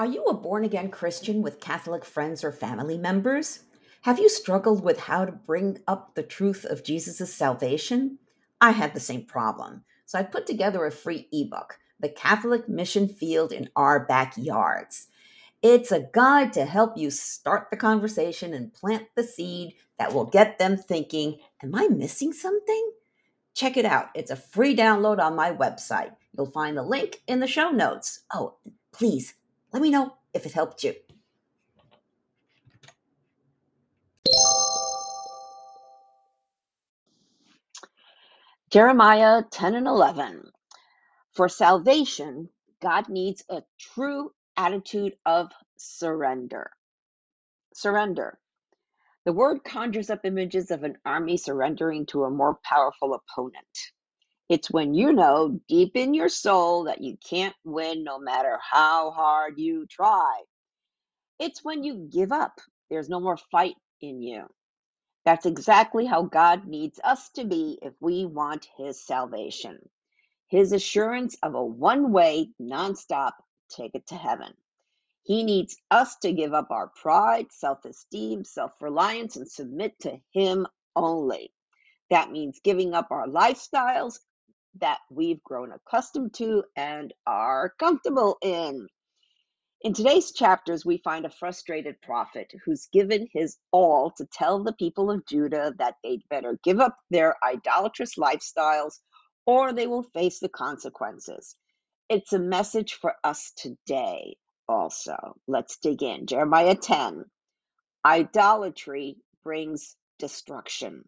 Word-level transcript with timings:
Are 0.00 0.06
you 0.06 0.24
a 0.24 0.32
born 0.32 0.64
again 0.64 0.90
Christian 0.90 1.42
with 1.42 1.60
Catholic 1.60 2.06
friends 2.06 2.42
or 2.42 2.52
family 2.52 2.96
members? 2.96 3.64
Have 4.04 4.18
you 4.18 4.30
struggled 4.30 4.82
with 4.82 5.00
how 5.00 5.26
to 5.26 5.32
bring 5.32 5.80
up 5.86 6.14
the 6.14 6.22
truth 6.22 6.64
of 6.64 6.82
Jesus' 6.82 7.34
salvation? 7.34 8.18
I 8.62 8.70
had 8.70 8.94
the 8.94 8.98
same 8.98 9.26
problem. 9.26 9.84
So 10.06 10.18
I 10.18 10.22
put 10.22 10.46
together 10.46 10.86
a 10.86 10.90
free 10.90 11.28
ebook, 11.30 11.78
The 12.00 12.08
Catholic 12.08 12.66
Mission 12.66 13.08
Field 13.08 13.52
in 13.52 13.68
Our 13.76 14.06
Backyards. 14.06 15.08
It's 15.60 15.92
a 15.92 16.08
guide 16.14 16.54
to 16.54 16.64
help 16.64 16.96
you 16.96 17.10
start 17.10 17.68
the 17.70 17.76
conversation 17.76 18.54
and 18.54 18.72
plant 18.72 19.08
the 19.16 19.22
seed 19.22 19.74
that 19.98 20.14
will 20.14 20.24
get 20.24 20.58
them 20.58 20.78
thinking, 20.78 21.40
Am 21.62 21.74
I 21.74 21.88
missing 21.88 22.32
something? 22.32 22.92
Check 23.52 23.76
it 23.76 23.84
out. 23.84 24.06
It's 24.14 24.30
a 24.30 24.36
free 24.36 24.74
download 24.74 25.18
on 25.18 25.36
my 25.36 25.52
website. 25.52 26.12
You'll 26.34 26.50
find 26.50 26.74
the 26.74 26.82
link 26.82 27.20
in 27.26 27.40
the 27.40 27.46
show 27.46 27.68
notes. 27.68 28.20
Oh, 28.32 28.54
please 28.92 29.34
let 29.72 29.82
me 29.82 29.90
know 29.90 30.14
if 30.34 30.46
it 30.46 30.52
helped 30.52 30.84
you. 30.84 30.94
Jeremiah 38.70 39.42
10 39.50 39.76
and 39.76 39.86
11. 39.86 40.44
For 41.34 41.48
salvation, 41.48 42.50
God 42.82 43.08
needs 43.08 43.44
a 43.50 43.62
true 43.78 44.32
attitude 44.56 45.14
of 45.26 45.50
surrender. 45.78 46.70
Surrender. 47.74 48.38
The 49.26 49.32
word 49.34 49.64
conjures 49.64 50.10
up 50.10 50.20
images 50.24 50.70
of 50.70 50.84
an 50.84 50.98
army 51.06 51.36
surrendering 51.36 52.06
to 52.06 52.24
a 52.24 52.30
more 52.30 52.58
powerful 52.64 53.14
opponent. 53.14 53.66
It's 54.50 54.70
when 54.70 54.94
you 54.94 55.14
know 55.14 55.60
deep 55.68 55.96
in 55.96 56.14
your 56.14 56.30
soul 56.30 56.86
that 56.86 57.02
you 57.02 57.18
can't 57.28 57.56
win 57.64 58.04
no 58.04 58.20
matter 58.20 58.58
how 58.62 59.12
hard 59.12 59.58
you 59.58 59.86
try. 59.88 60.42
It's 61.40 61.64
when 61.64 61.84
you 61.84 62.08
give 62.12 62.32
up. 62.32 62.60
There's 62.90 63.10
no 63.10 63.20
more 63.20 63.38
fight 63.38 63.76
in 64.02 64.22
you. 64.22 64.46
That's 65.24 65.46
exactly 65.46 66.06
how 66.06 66.22
God 66.24 66.66
needs 66.66 67.00
us 67.04 67.30
to 67.30 67.44
be 67.44 67.78
if 67.82 67.94
we 68.00 68.26
want 68.26 68.68
His 68.78 69.04
salvation. 69.04 69.78
His 70.48 70.72
assurance 70.72 71.36
of 71.42 71.54
a 71.54 71.64
one 71.64 72.12
way, 72.12 72.50
nonstop 72.60 73.32
ticket 73.70 74.06
to 74.08 74.16
heaven. 74.16 74.54
He 75.24 75.44
needs 75.44 75.76
us 75.90 76.16
to 76.18 76.32
give 76.32 76.54
up 76.54 76.70
our 76.70 76.88
pride, 76.88 77.48
self 77.52 77.84
esteem, 77.84 78.44
self 78.44 78.72
reliance, 78.82 79.36
and 79.36 79.50
submit 79.50 79.98
to 80.00 80.18
Him 80.32 80.66
only. 80.96 81.52
That 82.10 82.32
means 82.32 82.60
giving 82.64 82.94
up 82.94 83.08
our 83.12 83.28
lifestyles, 83.28 84.20
that 84.80 84.98
we've 85.10 85.42
grown 85.44 85.72
accustomed 85.72 86.34
to 86.34 86.64
and 86.76 87.12
are 87.26 87.74
comfortable 87.78 88.38
in. 88.42 88.88
In 89.82 89.94
today's 89.94 90.32
chapters, 90.32 90.84
we 90.84 90.98
find 90.98 91.24
a 91.26 91.30
frustrated 91.30 92.00
prophet 92.02 92.52
who's 92.64 92.88
given 92.92 93.28
his 93.32 93.58
all 93.72 94.10
to 94.18 94.26
tell 94.32 94.62
the 94.64 94.74
people 94.74 95.10
of 95.10 95.26
Judah 95.26 95.72
that 95.78 95.94
they'd 96.04 96.28
better 96.30 96.58
give 96.64 96.80
up 96.80 96.96
their 97.10 97.36
idolatrous 97.44 98.16
lifestyles 98.16 98.94
or 99.46 99.72
they 99.72 99.86
will 99.86 100.04
face 100.14 100.40
the 100.40 100.48
consequences. 100.50 101.56
It's 102.08 102.32
a 102.32 102.38
message 102.40 102.94
for 102.94 103.14
us 103.24 103.52
today 103.56 104.36
also. 104.68 105.16
Let's 105.48 105.78
dig 105.78 106.02
in. 106.02 106.26
Jeremiah 106.26 106.76
10 106.76 107.24
Idolatry 108.04 109.16
brings 109.44 109.96
destruction. 110.18 111.04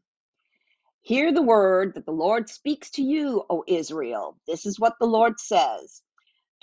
Hear 1.03 1.33
the 1.33 1.43
word 1.43 1.95
that 1.95 2.07
the 2.07 2.13
Lord 2.13 2.49
speaks 2.51 2.91
to 2.93 3.03
you, 3.03 3.45
O 3.51 3.65
Israel. 3.69 4.39
This 4.47 4.67
is 4.67 4.81
what 4.81 4.95
the 5.01 5.07
Lord 5.07 5.41
says. 5.41 6.03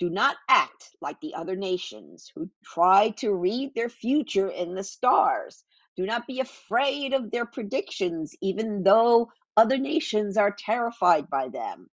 Do 0.00 0.10
not 0.10 0.36
act 0.48 0.90
like 1.00 1.20
the 1.20 1.34
other 1.34 1.56
nations 1.56 2.30
who 2.34 2.50
try 2.64 3.10
to 3.18 3.34
read 3.34 3.74
their 3.74 3.88
future 3.90 4.48
in 4.48 4.74
the 4.74 4.84
stars. 4.84 5.64
Do 5.96 6.06
not 6.06 6.26
be 6.26 6.40
afraid 6.40 7.14
of 7.14 7.30
their 7.30 7.46
predictions, 7.46 8.34
even 8.42 8.82
though 8.84 9.30
other 9.56 9.78
nations 9.78 10.36
are 10.36 10.56
terrified 10.58 11.30
by 11.30 11.48
them. 11.48 11.88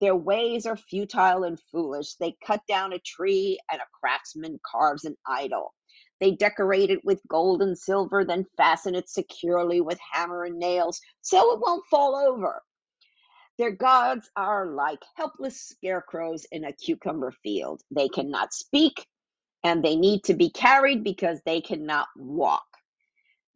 Their 0.00 0.16
ways 0.16 0.66
are 0.66 0.76
futile 0.76 1.44
and 1.44 1.60
foolish. 1.72 2.14
They 2.16 2.36
cut 2.46 2.62
down 2.68 2.92
a 2.92 2.98
tree, 3.00 3.58
and 3.72 3.80
a 3.80 3.86
craftsman 4.00 4.60
carves 4.70 5.04
an 5.04 5.16
idol. 5.26 5.74
They 6.20 6.32
decorate 6.32 6.90
it 6.90 7.04
with 7.04 7.20
gold 7.28 7.62
and 7.62 7.76
silver, 7.78 8.24
then 8.24 8.46
fasten 8.56 8.94
it 8.94 9.08
securely 9.08 9.80
with 9.80 9.98
hammer 10.12 10.44
and 10.44 10.58
nails 10.58 11.00
so 11.22 11.52
it 11.52 11.60
won't 11.60 11.86
fall 11.86 12.14
over. 12.16 12.62
Their 13.58 13.72
gods 13.72 14.30
are 14.36 14.66
like 14.66 15.02
helpless 15.16 15.60
scarecrows 15.60 16.46
in 16.52 16.64
a 16.64 16.72
cucumber 16.72 17.32
field. 17.42 17.82
They 17.90 18.08
cannot 18.08 18.54
speak 18.54 19.06
and 19.64 19.84
they 19.84 19.96
need 19.96 20.24
to 20.24 20.34
be 20.34 20.50
carried 20.50 21.04
because 21.04 21.40
they 21.44 21.60
cannot 21.60 22.08
walk. 22.16 22.64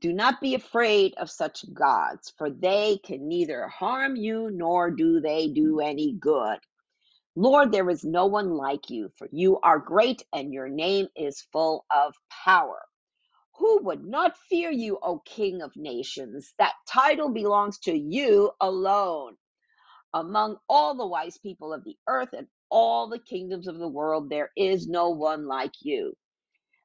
Do 0.00 0.12
not 0.12 0.40
be 0.40 0.54
afraid 0.54 1.14
of 1.16 1.30
such 1.30 1.64
gods, 1.72 2.32
for 2.36 2.50
they 2.50 2.98
can 3.04 3.26
neither 3.26 3.68
harm 3.68 4.16
you 4.16 4.50
nor 4.52 4.90
do 4.90 5.20
they 5.20 5.48
do 5.48 5.80
any 5.80 6.12
good. 6.12 6.58
Lord, 7.36 7.72
there 7.72 7.90
is 7.90 8.04
no 8.04 8.26
one 8.26 8.50
like 8.52 8.90
you, 8.90 9.10
for 9.18 9.28
you 9.32 9.58
are 9.60 9.78
great 9.78 10.22
and 10.32 10.52
your 10.52 10.68
name 10.68 11.08
is 11.16 11.46
full 11.52 11.86
of 11.94 12.14
power. 12.44 12.82
Who 13.58 13.82
would 13.84 14.04
not 14.04 14.38
fear 14.50 14.70
you, 14.70 14.98
O 15.02 15.20
King 15.20 15.62
of 15.62 15.72
nations? 15.76 16.54
That 16.58 16.74
title 16.88 17.30
belongs 17.30 17.78
to 17.80 17.96
you 17.96 18.52
alone. 18.60 19.36
Among 20.14 20.58
all 20.68 20.96
the 20.96 21.06
wise 21.06 21.38
people 21.38 21.72
of 21.72 21.84
the 21.84 21.96
earth 22.08 22.30
and 22.36 22.48
all 22.70 23.08
the 23.08 23.18
kingdoms 23.20 23.68
of 23.68 23.78
the 23.78 23.88
world, 23.88 24.30
there 24.30 24.50
is 24.56 24.88
no 24.88 25.10
one 25.10 25.46
like 25.46 25.74
you. 25.82 26.14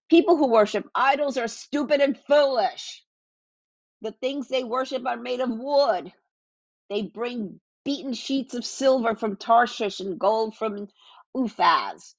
People 0.09 0.38
who 0.38 0.47
worship 0.47 0.88
idols 0.95 1.38
are 1.38 1.47
stupid 1.47 2.01
and 2.01 2.18
foolish. 2.27 3.03
The 4.01 4.12
things 4.13 4.47
they 4.47 4.63
worship 4.63 5.06
are 5.07 5.18
made 5.18 5.41
of 5.41 5.50
wood. 5.51 6.13
They 6.89 7.03
bring 7.03 7.59
beaten 7.89 8.13
sheets 8.13 8.56
of 8.56 8.65
silver 8.65 9.15
from 9.15 9.38
Tarshish 9.38 10.00
and 10.01 10.19
gold 10.19 10.56
from 10.57 10.89
Uphaz. 11.36 12.15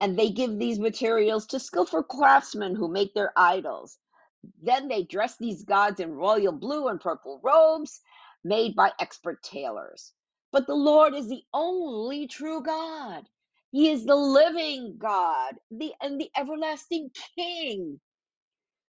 And 0.00 0.18
they 0.18 0.30
give 0.30 0.58
these 0.58 0.80
materials 0.80 1.46
to 1.48 1.60
skillful 1.60 2.04
craftsmen 2.04 2.76
who 2.76 2.88
make 2.88 3.14
their 3.14 3.32
idols. 3.36 3.98
Then 4.62 4.88
they 4.88 5.04
dress 5.04 5.36
these 5.38 5.64
gods 5.64 6.00
in 6.00 6.12
royal 6.14 6.52
blue 6.52 6.88
and 6.88 7.00
purple 7.00 7.40
robes 7.44 8.00
made 8.44 8.76
by 8.76 8.92
expert 9.00 9.42
tailors. 9.42 10.12
But 10.52 10.66
the 10.68 10.74
Lord 10.76 11.14
is 11.14 11.28
the 11.28 11.44
only 11.54 12.28
true 12.28 12.62
God. 12.62 13.24
He 13.72 13.90
is 13.90 14.06
the 14.06 14.16
living 14.16 14.96
God, 14.98 15.56
the 15.70 15.94
and 16.02 16.20
the 16.20 16.30
everlasting 16.36 17.10
King. 17.36 18.00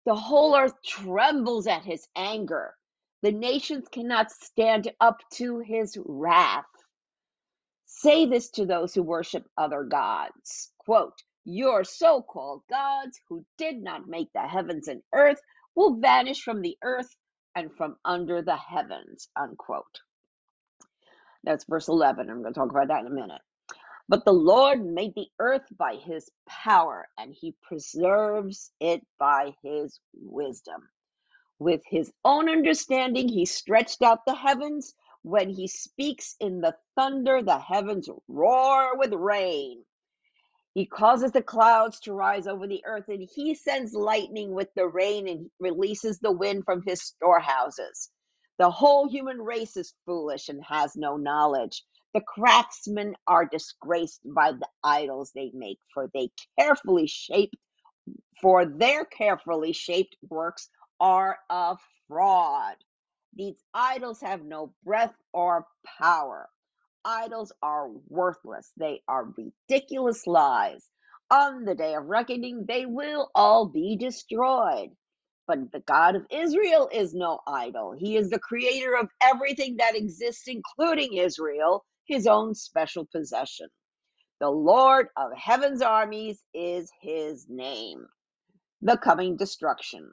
The 0.05 0.15
whole 0.15 0.55
earth 0.57 0.75
trembles 0.85 1.67
at 1.67 1.85
his 1.85 2.07
anger. 2.15 2.75
The 3.21 3.31
nations 3.31 3.87
cannot 3.91 4.31
stand 4.31 4.91
up 5.01 5.19
to 5.33 5.59
his 5.59 5.97
wrath. 6.05 6.65
Say 7.85 8.25
this 8.25 8.49
to 8.51 8.65
those 8.65 8.93
who 8.93 9.03
worship 9.03 9.45
other 9.57 9.83
gods. 9.83 10.71
Quote, 10.79 11.21
Your 11.45 11.83
so 11.83 12.21
called 12.21 12.63
gods 12.69 13.19
who 13.27 13.45
did 13.57 13.81
not 13.81 14.07
make 14.07 14.31
the 14.33 14.47
heavens 14.47 14.87
and 14.87 15.01
earth 15.13 15.41
will 15.75 15.95
vanish 15.95 16.43
from 16.43 16.61
the 16.61 16.77
earth 16.83 17.15
and 17.55 17.73
from 17.75 17.97
under 18.05 18.41
the 18.41 18.57
heavens. 18.57 19.29
Unquote. 19.35 20.01
That's 21.43 21.65
verse 21.65 21.87
11. 21.87 22.29
I'm 22.29 22.41
going 22.41 22.53
to 22.53 22.59
talk 22.59 22.71
about 22.71 22.89
that 22.89 23.01
in 23.01 23.07
a 23.07 23.11
minute. 23.15 23.41
But 24.07 24.25
the 24.25 24.33
Lord 24.33 24.85
made 24.85 25.13
the 25.15 25.29
earth 25.39 25.65
by 25.77 25.95
his 25.95 26.29
power, 26.47 27.07
and 27.17 27.33
he 27.33 27.55
preserves 27.61 28.71
it 28.79 29.05
by 29.19 29.55
his 29.63 29.99
wisdom. 30.13 30.89
With 31.59 31.83
his 31.85 32.11
own 32.25 32.49
understanding, 32.49 33.29
he 33.29 33.45
stretched 33.45 34.01
out 34.03 34.25
the 34.25 34.35
heavens. 34.35 34.95
When 35.23 35.49
he 35.49 35.67
speaks 35.67 36.35
in 36.39 36.61
the 36.61 36.77
thunder, 36.95 37.43
the 37.43 37.59
heavens 37.59 38.09
roar 38.27 38.97
with 38.97 39.13
rain. 39.13 39.85
He 40.73 40.85
causes 40.87 41.33
the 41.33 41.43
clouds 41.43 41.99
to 42.01 42.13
rise 42.13 42.47
over 42.47 42.67
the 42.67 42.85
earth, 42.85 43.09
and 43.09 43.27
he 43.35 43.55
sends 43.55 43.93
lightning 43.93 44.53
with 44.53 44.73
the 44.75 44.87
rain 44.87 45.27
and 45.27 45.51
releases 45.59 46.19
the 46.19 46.31
wind 46.31 46.65
from 46.65 46.83
his 46.83 47.03
storehouses. 47.03 48.09
The 48.59 48.71
whole 48.71 49.09
human 49.09 49.41
race 49.41 49.77
is 49.77 49.95
foolish 50.05 50.49
and 50.49 50.63
has 50.65 50.95
no 50.95 51.17
knowledge. 51.17 51.83
The 52.13 52.21
craftsmen 52.21 53.15
are 53.27 53.45
disgraced 53.45 54.21
by 54.25 54.53
the 54.53 54.69
idols 54.83 55.31
they 55.35 55.51
make, 55.53 55.79
for 55.93 56.09
they 56.13 56.31
carefully 56.59 57.07
shape 57.07 57.51
for 58.41 58.65
their 58.65 59.05
carefully 59.05 59.73
shaped 59.73 60.15
works 60.29 60.69
are 60.99 61.39
a 61.49 61.77
fraud. 62.07 62.75
These 63.35 63.57
idols 63.73 64.21
have 64.21 64.43
no 64.43 64.73
breath 64.85 65.15
or 65.33 65.67
power. 65.99 66.49
Idols 67.05 67.51
are 67.61 67.89
worthless. 68.09 68.71
They 68.77 69.01
are 69.07 69.33
ridiculous 69.37 70.27
lies. 70.27 70.85
On 71.31 71.65
the 71.65 71.75
day 71.75 71.95
of 71.95 72.05
reckoning, 72.07 72.65
they 72.67 72.85
will 72.85 73.29
all 73.35 73.67
be 73.67 73.97
destroyed. 73.97 74.89
But 75.47 75.71
the 75.71 75.81
God 75.81 76.15
of 76.15 76.25
Israel 76.31 76.89
is 76.93 77.13
no 77.13 77.39
idol. 77.47 77.95
He 77.97 78.17
is 78.17 78.29
the 78.29 78.39
creator 78.39 78.95
of 78.97 79.09
everything 79.21 79.77
that 79.77 79.95
exists, 79.95 80.47
including 80.47 81.13
Israel 81.15 81.85
his 82.07 82.27
own 82.27 82.55
special 82.55 83.07
possession. 83.13 83.67
The 84.41 84.49
Lord 84.49 85.07
of 85.17 85.31
heaven's 85.37 85.81
armies 85.81 86.43
is 86.53 86.91
his 87.01 87.47
name. 87.49 88.05
The 88.81 88.97
coming 88.97 89.37
destruction. 89.37 90.11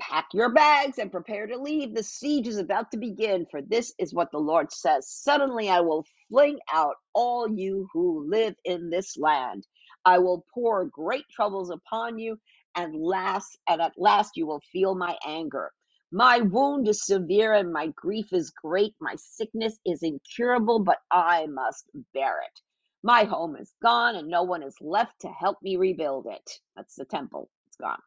Pack 0.00 0.26
your 0.34 0.50
bags 0.52 0.98
and 0.98 1.10
prepare 1.12 1.46
to 1.48 1.58
leave. 1.58 1.94
The 1.94 2.04
siege 2.04 2.48
is 2.48 2.58
about 2.58 2.90
to 2.92 2.98
begin, 2.98 3.46
for 3.50 3.62
this 3.62 3.94
is 3.98 4.14
what 4.14 4.30
the 4.32 4.38
Lord 4.38 4.72
says 4.72 5.08
Suddenly 5.08 5.70
I 5.70 5.80
will 5.80 6.04
fling 6.30 6.58
out 6.72 6.96
all 7.14 7.48
you 7.50 7.88
who 7.94 8.28
live 8.30 8.56
in 8.64 8.90
this 8.90 9.16
land. 9.18 9.66
I 10.04 10.18
will 10.20 10.44
pour 10.54 10.86
great 10.86 11.24
troubles 11.30 11.70
upon 11.70 12.18
you, 12.18 12.38
and 12.76 12.94
last 12.94 13.58
and 13.68 13.82
at 13.82 13.94
last 13.98 14.32
you 14.36 14.46
will 14.46 14.62
feel 14.72 14.94
my 14.96 15.16
anger. 15.26 15.72
My 16.12 16.40
wound 16.40 16.88
is 16.88 17.06
severe 17.06 17.54
and 17.54 17.72
my 17.72 17.88
grief 17.96 18.32
is 18.32 18.50
great. 18.52 18.94
My 19.00 19.16
sickness 19.16 19.78
is 19.86 20.02
incurable, 20.04 20.80
but 20.80 20.98
I 21.10 21.46
must 21.48 21.90
bear 22.14 22.40
it. 22.42 22.60
My 23.02 23.24
home 23.24 23.56
is 23.56 23.72
gone 23.82 24.16
and 24.16 24.28
no 24.28 24.44
one 24.44 24.62
is 24.62 24.76
left 24.82 25.20
to 25.22 25.28
help 25.28 25.58
me 25.62 25.76
rebuild 25.76 26.26
it. 26.30 26.50
That's 26.76 26.96
the 26.96 27.06
temple. 27.06 27.50
It's 27.68 27.76
gone. 27.78 27.98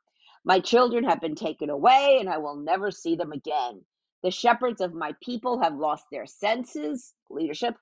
My 0.48 0.62
children 0.62 1.04
have 1.04 1.20
been 1.20 1.36
taken 1.36 1.70
away 1.70 2.20
and 2.22 2.30
I 2.30 2.38
will 2.38 2.56
never 2.56 2.90
see 2.90 3.18
them 3.18 3.34
again. 3.34 3.84
The 4.24 4.32
shepherds 4.32 4.80
of 4.80 4.94
my 4.94 5.14
people 5.22 5.62
have 5.62 5.76
lost 5.76 6.06
their 6.10 6.26
senses, 6.26 7.14
leadership. 7.30 7.76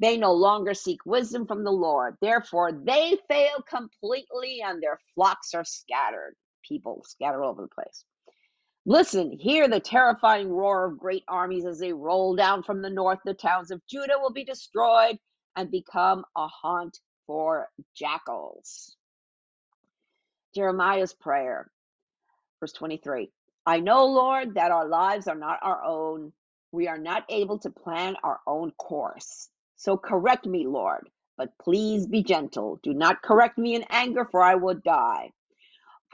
They 0.00 0.16
no 0.16 0.32
longer 0.32 0.74
seek 0.74 1.06
wisdom 1.06 1.46
from 1.46 1.62
the 1.62 1.70
Lord. 1.70 2.16
Therefore, 2.20 2.72
they 2.72 3.18
fail 3.28 3.62
completely 3.70 4.62
and 4.64 4.82
their 4.82 4.98
flocks 5.14 5.54
are 5.54 5.64
scattered. 5.64 6.34
People 6.68 7.04
scatter 7.06 7.44
all 7.44 7.52
over 7.52 7.62
the 7.62 7.68
place. 7.68 8.04
Listen, 8.84 9.30
hear 9.30 9.68
the 9.68 9.78
terrifying 9.78 10.50
roar 10.50 10.86
of 10.86 10.98
great 10.98 11.22
armies 11.28 11.66
as 11.66 11.78
they 11.78 11.92
roll 11.92 12.34
down 12.34 12.64
from 12.64 12.82
the 12.82 12.90
north. 12.90 13.20
The 13.24 13.32
towns 13.32 13.70
of 13.70 13.86
Judah 13.86 14.18
will 14.20 14.32
be 14.32 14.44
destroyed 14.44 15.20
and 15.54 15.70
become 15.70 16.24
a 16.36 16.48
haunt 16.48 16.98
for 17.28 17.68
jackals. 17.94 18.96
Jeremiah's 20.52 21.14
prayer, 21.14 21.70
verse 22.60 22.72
23 22.72 23.30
I 23.66 23.80
know, 23.80 24.06
Lord, 24.06 24.54
that 24.54 24.70
our 24.72 24.88
lives 24.88 25.28
are 25.28 25.36
not 25.36 25.58
our 25.62 25.84
own. 25.84 26.32
We 26.72 26.88
are 26.88 26.98
not 26.98 27.24
able 27.30 27.58
to 27.60 27.70
plan 27.70 28.16
our 28.24 28.40
own 28.46 28.72
course. 28.72 29.50
So 29.76 29.96
correct 29.98 30.46
me, 30.46 30.66
Lord, 30.66 31.08
but 31.36 31.50
please 31.62 32.06
be 32.06 32.22
gentle. 32.22 32.80
Do 32.82 32.94
not 32.94 33.22
correct 33.22 33.58
me 33.58 33.74
in 33.74 33.84
anger, 33.90 34.26
for 34.30 34.42
I 34.42 34.56
will 34.56 34.76
die. 34.84 35.30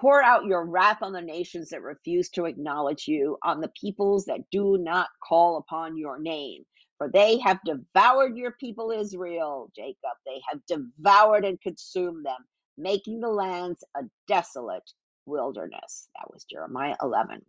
Pour 0.00 0.22
out 0.22 0.46
your 0.46 0.64
wrath 0.66 1.02
on 1.02 1.12
the 1.12 1.22
nations 1.22 1.70
that 1.70 1.82
refuse 1.82 2.30
to 2.30 2.46
acknowledge 2.46 3.06
you, 3.08 3.38
on 3.44 3.60
the 3.60 3.72
peoples 3.80 4.24
that 4.26 4.50
do 4.50 4.78
not 4.78 5.08
call 5.26 5.58
upon 5.58 5.98
your 5.98 6.18
name. 6.18 6.64
For 6.98 7.08
they 7.10 7.38
have 7.40 7.60
devoured 7.64 8.36
your 8.36 8.52
people 8.52 8.90
Israel, 8.90 9.70
Jacob. 9.76 10.16
They 10.26 10.40
have 10.48 10.60
devoured 10.66 11.44
and 11.44 11.60
consumed 11.60 12.24
them, 12.26 12.38
making 12.78 13.20
the 13.20 13.28
lands 13.30 13.84
a 13.96 14.02
desolate 14.28 14.90
wilderness. 15.26 16.08
That 16.16 16.32
was 16.32 16.44
Jeremiah 16.44 16.96
11. 17.02 17.42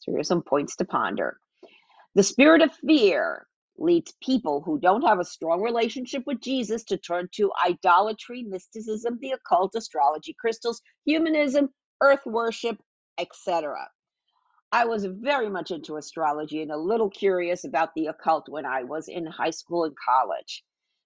So 0.00 0.12
here's 0.12 0.28
some 0.28 0.42
points 0.42 0.76
to 0.76 0.84
ponder. 0.84 1.38
The 2.14 2.22
spirit 2.22 2.62
of 2.62 2.74
fear 2.86 3.46
leads 3.78 4.14
people 4.22 4.62
who 4.62 4.78
don't 4.80 5.02
have 5.02 5.20
a 5.20 5.24
strong 5.24 5.62
relationship 5.62 6.24
with 6.26 6.40
Jesus 6.40 6.84
to 6.84 6.96
turn 6.96 7.28
to 7.34 7.52
idolatry, 7.66 8.42
mysticism, 8.42 9.18
the 9.20 9.32
occult, 9.32 9.74
astrology, 9.76 10.34
crystals, 10.38 10.82
humanism, 11.04 11.70
earth 12.02 12.24
worship, 12.26 12.78
etc. 13.18 13.88
I 14.72 14.84
was 14.84 15.06
very 15.06 15.48
much 15.48 15.70
into 15.70 15.96
astrology 15.96 16.62
and 16.62 16.72
a 16.72 16.76
little 16.76 17.10
curious 17.10 17.64
about 17.64 17.90
the 17.94 18.06
occult 18.08 18.48
when 18.48 18.66
I 18.66 18.84
was 18.84 19.08
in 19.08 19.26
high 19.26 19.50
school 19.50 19.84
and 19.84 19.94
college. 19.96 20.64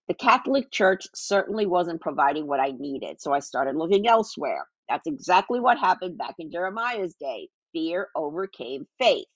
The 0.09 0.15
Catholic 0.15 0.73
Church 0.73 1.07
certainly 1.15 1.67
wasn't 1.67 2.01
providing 2.01 2.47
what 2.47 2.61
I 2.61 2.73
needed, 2.73 3.21
so 3.21 3.33
I 3.33 3.41
started 3.41 3.77
looking 3.77 4.09
elsewhere. 4.09 4.67
That's 4.91 5.09
exactly 5.09 5.61
what 5.61 5.79
happened 5.79 6.19
back 6.19 6.37
in 6.41 6.53
Jeremiah's 6.53 7.17
day. 7.21 7.51
Fear 7.75 8.09
overcame 8.17 8.87
faith. 9.01 9.27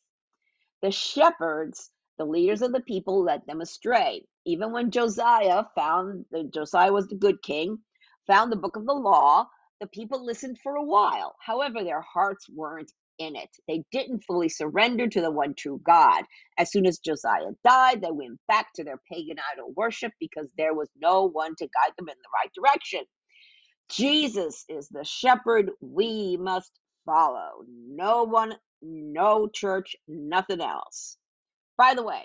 The 0.83 0.93
shepherds, 0.93 1.91
the 2.19 2.27
leaders 2.27 2.63
of 2.63 2.73
the 2.73 2.83
people, 2.83 3.25
led 3.25 3.43
them 3.49 3.63
astray. 3.63 4.25
Even 4.47 4.73
when 4.73 4.93
Josiah 4.93 5.65
found 5.77 6.27
that 6.33 6.55
Josiah 6.55 6.93
was 6.93 7.09
the 7.09 7.17
good 7.17 7.43
king, 7.43 7.81
found 8.29 8.53
the 8.53 8.57
book 8.59 8.77
of 8.77 8.87
the 8.87 8.95
law, 8.95 9.49
the 9.81 9.89
people 9.89 10.25
listened 10.25 10.59
for 10.63 10.77
a 10.77 10.85
while. 10.85 11.37
However, 11.41 11.85
their 11.85 12.03
hearts 12.03 12.47
weren't 12.55 12.93
in 13.19 13.37
it. 13.37 13.51
They 13.69 13.85
didn't 13.93 14.25
fully 14.25 14.51
surrender 14.51 15.09
to 15.09 15.23
the 15.23 15.33
one 15.33 15.57
true 15.57 15.81
God. 15.85 16.25
As 16.59 16.73
soon 16.73 16.87
as 16.87 17.01
Josiah 17.01 17.53
died, 17.65 18.03
they 18.03 18.13
went 18.13 18.41
back 18.49 18.69
to 18.77 18.85
their 18.85 19.01
pagan 19.13 19.39
idol 19.53 19.73
worship 19.77 20.13
because 20.21 20.49
there 20.59 20.75
was 20.75 20.91
no 21.03 21.25
one 21.29 21.57
to 21.57 21.65
guide 21.65 21.95
them 21.99 22.09
in 22.11 22.17
the 22.17 22.31
right 22.35 22.53
direction. 22.55 23.03
Jesus 23.91 24.65
is 24.69 24.89
the 24.89 25.05
shepherd 25.05 25.71
we 25.81 26.37
must 26.39 26.73
follow. 27.07 27.65
No 27.69 28.25
one, 28.25 28.57
no 28.83 29.49
church, 29.49 29.97
nothing 30.09 30.61
else. 30.63 31.17
By 31.79 31.95
the 31.95 32.05
way, 32.05 32.25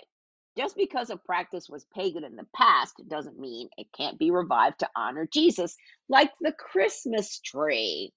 just 0.58 0.76
because 0.76 1.10
a 1.10 1.18
practice 1.18 1.68
was 1.70 1.86
pagan 1.96 2.24
in 2.24 2.36
the 2.36 2.46
past 2.56 2.94
doesn't 3.08 3.38
mean 3.40 3.70
it 3.78 3.88
can't 3.96 4.18
be 4.18 4.32
revived 4.32 4.80
to 4.80 4.90
honor 4.96 5.28
Jesus, 5.32 5.76
like 6.08 6.32
the 6.42 6.52
Christmas 6.52 7.40
tree. 7.40 8.12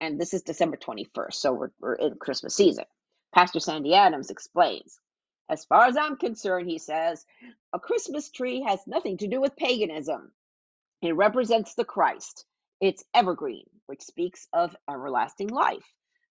And 0.00 0.20
this 0.20 0.34
is 0.34 0.42
December 0.42 0.78
21st, 0.78 1.34
so 1.34 1.54
we're, 1.54 1.70
we're 1.80 1.94
in 1.96 2.16
Christmas 2.16 2.56
season. 2.56 2.86
Pastor 3.34 3.60
Sandy 3.60 3.94
Adams 3.94 4.30
explains 4.30 4.98
As 5.50 5.64
far 5.66 5.86
as 5.86 5.98
I'm 5.98 6.16
concerned, 6.18 6.70
he 6.70 6.78
says, 6.78 7.26
a 7.74 7.80
Christmas 7.80 8.30
tree 8.30 8.62
has 8.68 8.80
nothing 8.86 9.18
to 9.18 9.28
do 9.28 9.40
with 9.42 9.56
paganism. 9.56 10.32
It 11.02 11.16
represents 11.16 11.74
the 11.74 11.84
Christ. 11.84 12.44
It's 12.80 13.04
evergreen, 13.14 13.66
which 13.86 14.02
speaks 14.02 14.46
of 14.52 14.76
everlasting 14.90 15.48
life. 15.48 15.86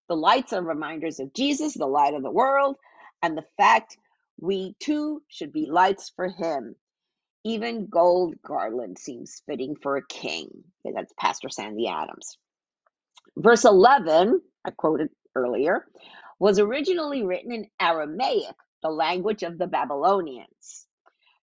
The 0.10 0.16
lights 0.16 0.54
are 0.54 0.62
reminders 0.64 1.20
of 1.20 1.34
Jesus, 1.34 1.74
the 1.74 1.86
light 1.88 2.14
of 2.14 2.24
the 2.24 2.32
world, 2.32 2.78
and 3.24 3.38
the 3.38 3.46
fact 3.58 3.98
we 4.40 4.76
too 4.80 5.22
should 5.30 5.54
be 5.54 5.68
lights 5.68 6.12
for 6.16 6.28
him. 6.30 6.76
Even 7.46 7.88
gold 7.88 8.36
garland 8.46 9.00
seems 9.00 9.42
fitting 9.48 9.76
for 9.82 9.98
a 9.98 10.08
king. 10.08 10.50
Okay, 10.86 10.94
that's 10.96 11.14
Pastor 11.20 11.50
Sandy 11.50 11.88
Adams. 11.88 12.38
Verse 13.38 13.66
11, 13.66 14.42
I 14.66 14.72
quoted 14.72 15.10
earlier, 15.36 15.86
was 16.40 16.60
originally 16.60 17.24
written 17.24 17.54
in 17.54 17.68
Aramaic, 17.82 18.56
the 18.84 18.90
language 18.90 19.44
of 19.44 19.60
the 19.60 19.68
Babylonians. 19.68 20.87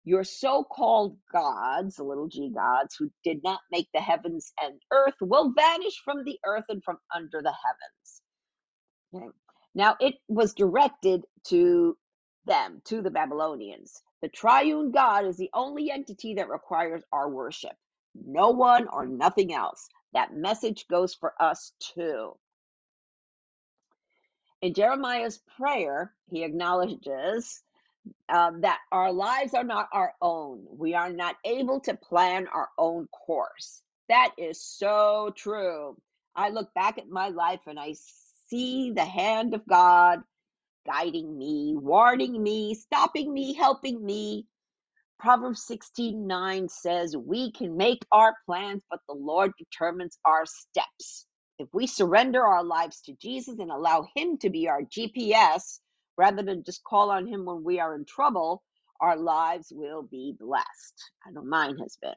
Your 0.05 0.25
so 0.25 0.65
called 0.65 1.17
gods, 1.33 1.99
little 1.99 2.29
g 2.29 2.51
gods, 2.55 2.95
who 2.97 3.11
did 3.25 3.43
not 3.43 3.61
make 3.73 3.89
the 3.95 4.01
heavens 4.01 4.53
and 4.61 4.81
earth, 4.93 5.15
will 5.21 5.53
vanish 5.53 6.01
from 6.05 6.25
the 6.25 6.39
earth 6.45 6.65
and 6.69 6.85
from 6.85 6.99
under 7.15 7.41
the 7.43 7.55
heavens. 7.55 8.23
Okay. 9.15 9.37
Now 9.75 9.97
it 10.01 10.15
was 10.29 10.55
directed 10.55 11.25
to 11.49 11.97
them, 12.47 12.83
to 12.85 13.01
the 13.01 13.11
Babylonians. 13.11 14.03
The 14.21 14.29
triune 14.29 14.91
God 14.91 15.25
is 15.25 15.37
the 15.37 15.51
only 15.55 15.91
entity 15.91 16.35
that 16.35 16.49
requires 16.51 17.03
our 17.13 17.29
worship. 17.31 17.77
No 18.15 18.51
one 18.51 18.89
or 18.89 19.07
nothing 19.07 19.55
else. 19.55 19.89
That 20.13 20.35
message 20.35 20.87
goes 20.89 21.15
for 21.15 21.33
us 21.41 21.73
too. 21.81 22.37
In 24.63 24.75
Jeremiah's 24.75 25.41
prayer, 25.59 26.15
he 26.31 26.45
acknowledges 26.45 27.63
um, 28.29 28.63
that 28.63 28.79
our 28.93 29.13
lives 29.13 29.55
are 29.55 29.65
not 29.65 29.89
our 29.93 30.15
own. 30.23 30.65
We 30.71 30.95
are 30.95 31.13
not 31.13 31.37
able 31.45 31.81
to 31.81 31.95
plan 31.95 32.47
our 32.53 32.69
own 32.79 33.09
course. 33.09 33.83
That 34.09 34.33
is 34.39 34.63
so 34.63 35.33
true. 35.37 35.97
I 36.37 36.51
look 36.51 36.73
back 36.75 36.99
at 36.99 37.09
my 37.09 37.29
life 37.29 37.61
and 37.67 37.79
I 37.79 37.95
see 38.49 38.93
the 38.95 39.05
hand 39.05 39.55
of 39.55 39.67
God 39.69 40.21
guiding 40.87 41.37
me, 41.39 41.75
warning 41.77 42.43
me, 42.43 42.75
stopping 42.75 43.33
me, 43.33 43.55
helping 43.55 44.05
me. 44.05 44.47
Proverbs 45.19 45.65
16 45.67 46.27
9 46.27 46.69
says, 46.69 47.17
We 47.17 47.53
can 47.53 47.77
make 47.77 48.05
our 48.13 48.35
plans, 48.47 48.83
but 48.91 49.01
the 49.09 49.15
Lord 49.15 49.53
determines 49.59 50.19
our 50.25 50.45
steps. 50.47 51.27
If 51.59 51.69
we 51.73 51.87
surrender 51.87 52.43
our 52.45 52.65
lives 52.65 53.01
to 53.03 53.15
Jesus 53.15 53.59
and 53.59 53.71
allow 53.71 54.07
Him 54.17 54.39
to 54.39 54.51
be 54.51 54.69
our 54.69 54.83
GPS, 54.83 55.79
rather 56.17 56.43
than 56.43 56.65
just 56.65 56.85
call 56.85 57.11
on 57.11 57.27
Him 57.27 57.45
when 57.45 57.65
we 57.65 57.81
are 57.81 57.95
in 57.95 58.05
trouble, 58.05 58.63
our 59.01 59.17
lives 59.17 59.73
will 59.75 60.03
be 60.03 60.35
blessed. 60.39 61.11
I 61.27 61.31
know 61.33 61.43
mine 61.43 61.79
has 61.79 61.99
been. 62.01 62.15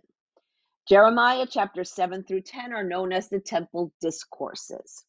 Jeremiah 0.89 1.47
chapter 1.49 1.83
7 1.83 2.23
through 2.23 2.41
10 2.41 2.73
are 2.73 2.83
known 2.83 3.13
as 3.13 3.29
the 3.29 3.39
temple 3.39 3.93
discourses. 4.01 5.05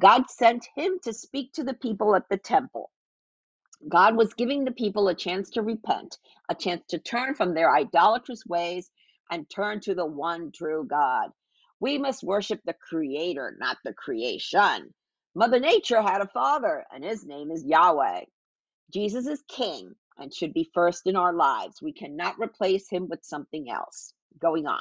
God 0.00 0.30
sent 0.30 0.66
him 0.76 0.98
to 1.04 1.12
speak 1.12 1.52
to 1.54 1.64
the 1.64 1.74
people 1.74 2.14
at 2.16 2.28
the 2.28 2.36
temple. 2.38 2.90
God 3.88 4.16
was 4.16 4.34
giving 4.34 4.64
the 4.64 4.72
people 4.72 5.08
a 5.08 5.14
chance 5.14 5.50
to 5.50 5.62
repent, 5.62 6.18
a 6.50 6.54
chance 6.54 6.84
to 6.88 6.98
turn 6.98 7.34
from 7.34 7.54
their 7.54 7.74
idolatrous 7.74 8.44
ways 8.46 8.90
and 9.30 9.48
turn 9.48 9.80
to 9.80 9.94
the 9.94 10.06
one 10.06 10.52
true 10.52 10.86
God. 10.88 11.30
We 11.80 11.98
must 11.98 12.22
worship 12.24 12.60
the 12.64 12.74
Creator, 12.74 13.56
not 13.60 13.78
the 13.84 13.92
creation. 13.94 14.94
Mother 15.36 15.60
Nature 15.60 16.00
had 16.00 16.22
a 16.22 16.28
father, 16.28 16.86
and 16.90 17.04
his 17.04 17.26
name 17.26 17.50
is 17.50 17.62
Yahweh. 17.62 18.22
Jesus 18.90 19.26
is 19.26 19.44
king 19.48 19.94
and 20.16 20.32
should 20.32 20.54
be 20.54 20.70
first 20.72 21.06
in 21.06 21.14
our 21.14 21.34
lives. 21.34 21.82
We 21.82 21.92
cannot 21.92 22.40
replace 22.40 22.88
him 22.88 23.06
with 23.06 23.22
something 23.22 23.68
else. 23.70 24.14
Going 24.40 24.66
on. 24.66 24.80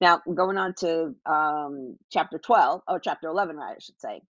Now, 0.00 0.20
going 0.34 0.58
on 0.58 0.74
to 0.80 1.14
um, 1.24 1.96
chapter 2.10 2.36
12, 2.36 2.82
or 2.88 2.98
chapter 2.98 3.28
11, 3.28 3.54
right, 3.54 3.76
I 3.76 3.78
should 3.78 4.00
say. 4.00 4.22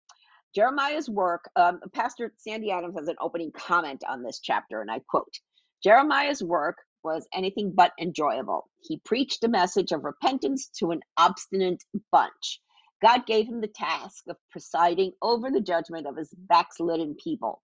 Jeremiah's 0.54 1.08
work, 1.08 1.48
um, 1.56 1.80
Pastor 1.94 2.34
Sandy 2.36 2.70
Adams 2.70 2.94
has 2.98 3.08
an 3.08 3.16
opening 3.18 3.50
comment 3.50 4.02
on 4.06 4.22
this 4.22 4.40
chapter, 4.40 4.82
and 4.82 4.90
I 4.90 5.00
quote 5.08 5.38
Jeremiah's 5.82 6.42
work 6.42 6.76
was 7.02 7.26
anything 7.32 7.72
but 7.74 7.92
enjoyable. 7.98 8.68
He 8.82 9.00
preached 9.06 9.42
a 9.42 9.48
message 9.48 9.92
of 9.92 10.04
repentance 10.04 10.68
to 10.80 10.90
an 10.90 11.00
obstinate 11.16 11.82
bunch. 12.12 12.60
God 13.04 13.26
gave 13.26 13.48
him 13.48 13.62
the 13.62 13.68
task 13.68 14.24
of 14.28 14.38
presiding 14.52 15.12
over 15.22 15.50
the 15.52 15.62
judgment 15.62 16.08
of 16.08 16.16
his 16.16 16.30
backslidden 16.36 17.16
people, 17.16 17.62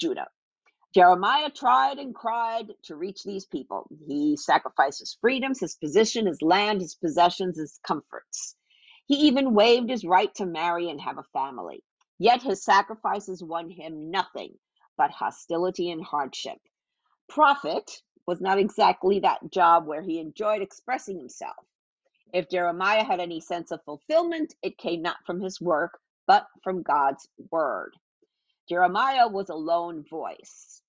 Judah. 0.00 0.28
Jeremiah 0.94 1.50
tried 1.50 1.98
and 2.00 2.16
cried 2.16 2.68
to 2.84 2.96
reach 2.96 3.24
these 3.24 3.46
people. 3.46 3.88
He 4.08 4.36
sacrificed 4.36 5.00
his 5.00 5.16
freedoms, 5.22 5.60
his 5.60 5.76
position, 5.76 6.26
his 6.26 6.42
land, 6.42 6.82
his 6.82 6.96
possessions, 6.96 7.58
his 7.58 7.80
comforts. 7.86 8.56
He 9.06 9.16
even 9.28 9.54
waived 9.54 9.90
his 9.90 10.04
right 10.04 10.34
to 10.36 10.46
marry 10.46 10.90
and 10.90 11.00
have 11.00 11.18
a 11.18 11.24
family. 11.32 11.84
Yet 12.18 12.42
his 12.42 12.64
sacrifices 12.64 13.44
won 13.44 13.70
him 13.70 14.10
nothing 14.10 14.54
but 14.98 15.12
hostility 15.12 15.92
and 15.92 16.04
hardship. 16.04 16.58
Prophet 17.28 17.90
was 18.26 18.40
not 18.40 18.58
exactly 18.58 19.20
that 19.20 19.50
job 19.52 19.86
where 19.86 20.02
he 20.02 20.20
enjoyed 20.20 20.62
expressing 20.62 21.18
himself. 21.18 21.56
If 22.34 22.50
Jeremiah 22.50 23.04
had 23.04 23.20
any 23.20 23.40
sense 23.40 23.72
of 23.72 23.82
fulfillment, 23.84 24.54
it 24.62 24.78
came 24.78 25.02
not 25.02 25.16
from 25.26 25.40
his 25.40 25.60
work, 25.60 25.98
but 26.26 26.46
from 26.64 26.82
God's 26.82 27.28
word. 27.50 27.94
Jeremiah 28.68 29.28
was 29.28 29.50
a 29.50 29.54
lone 29.56 30.04
voice. 30.10 30.82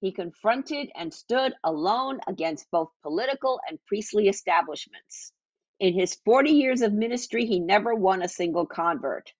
He 0.00 0.12
confronted 0.12 0.90
and 0.96 1.12
stood 1.14 1.54
alone 1.64 2.20
against 2.28 2.70
both 2.70 2.90
political 3.02 3.60
and 3.68 3.78
priestly 3.86 4.28
establishments. 4.28 5.32
In 5.80 5.94
his 5.94 6.16
40 6.24 6.50
years 6.50 6.82
of 6.82 6.92
ministry, 6.92 7.46
he 7.46 7.60
never 7.60 7.94
won 7.94 8.22
a 8.22 8.28
single 8.28 8.66
convert. 8.66 9.32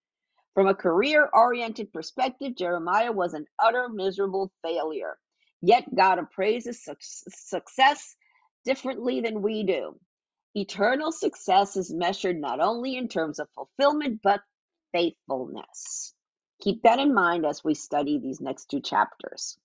From 0.55 0.69
a 0.69 0.75
career 0.75 1.29
oriented 1.33 1.93
perspective, 1.93 2.57
Jeremiah 2.57 3.13
was 3.13 3.35
an 3.35 3.47
utter 3.63 3.89
miserable 3.89 4.53
failure. 4.63 5.19
Yet 5.63 5.95
God 5.95 6.19
appraises 6.19 6.85
success 7.29 8.17
differently 8.65 9.21
than 9.21 9.43
we 9.43 9.65
do. 9.65 9.99
Eternal 10.57 11.13
success 11.13 11.77
is 11.77 11.93
measured 11.93 12.41
not 12.41 12.61
only 12.61 12.97
in 12.97 13.09
terms 13.09 13.39
of 13.39 13.51
fulfillment, 13.51 14.21
but 14.23 14.41
faithfulness. 14.91 16.15
Keep 16.63 16.83
that 16.83 16.99
in 16.99 17.13
mind 17.13 17.45
as 17.45 17.63
we 17.63 17.75
study 17.75 18.19
these 18.19 18.41
next 18.41 18.71
two 18.71 18.81
chapters. 18.81 19.59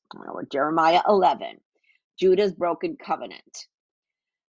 Jeremiah 0.51 1.01
11, 1.07 1.61
Judah's 2.19 2.51
broken 2.51 2.97
covenant. 2.97 3.67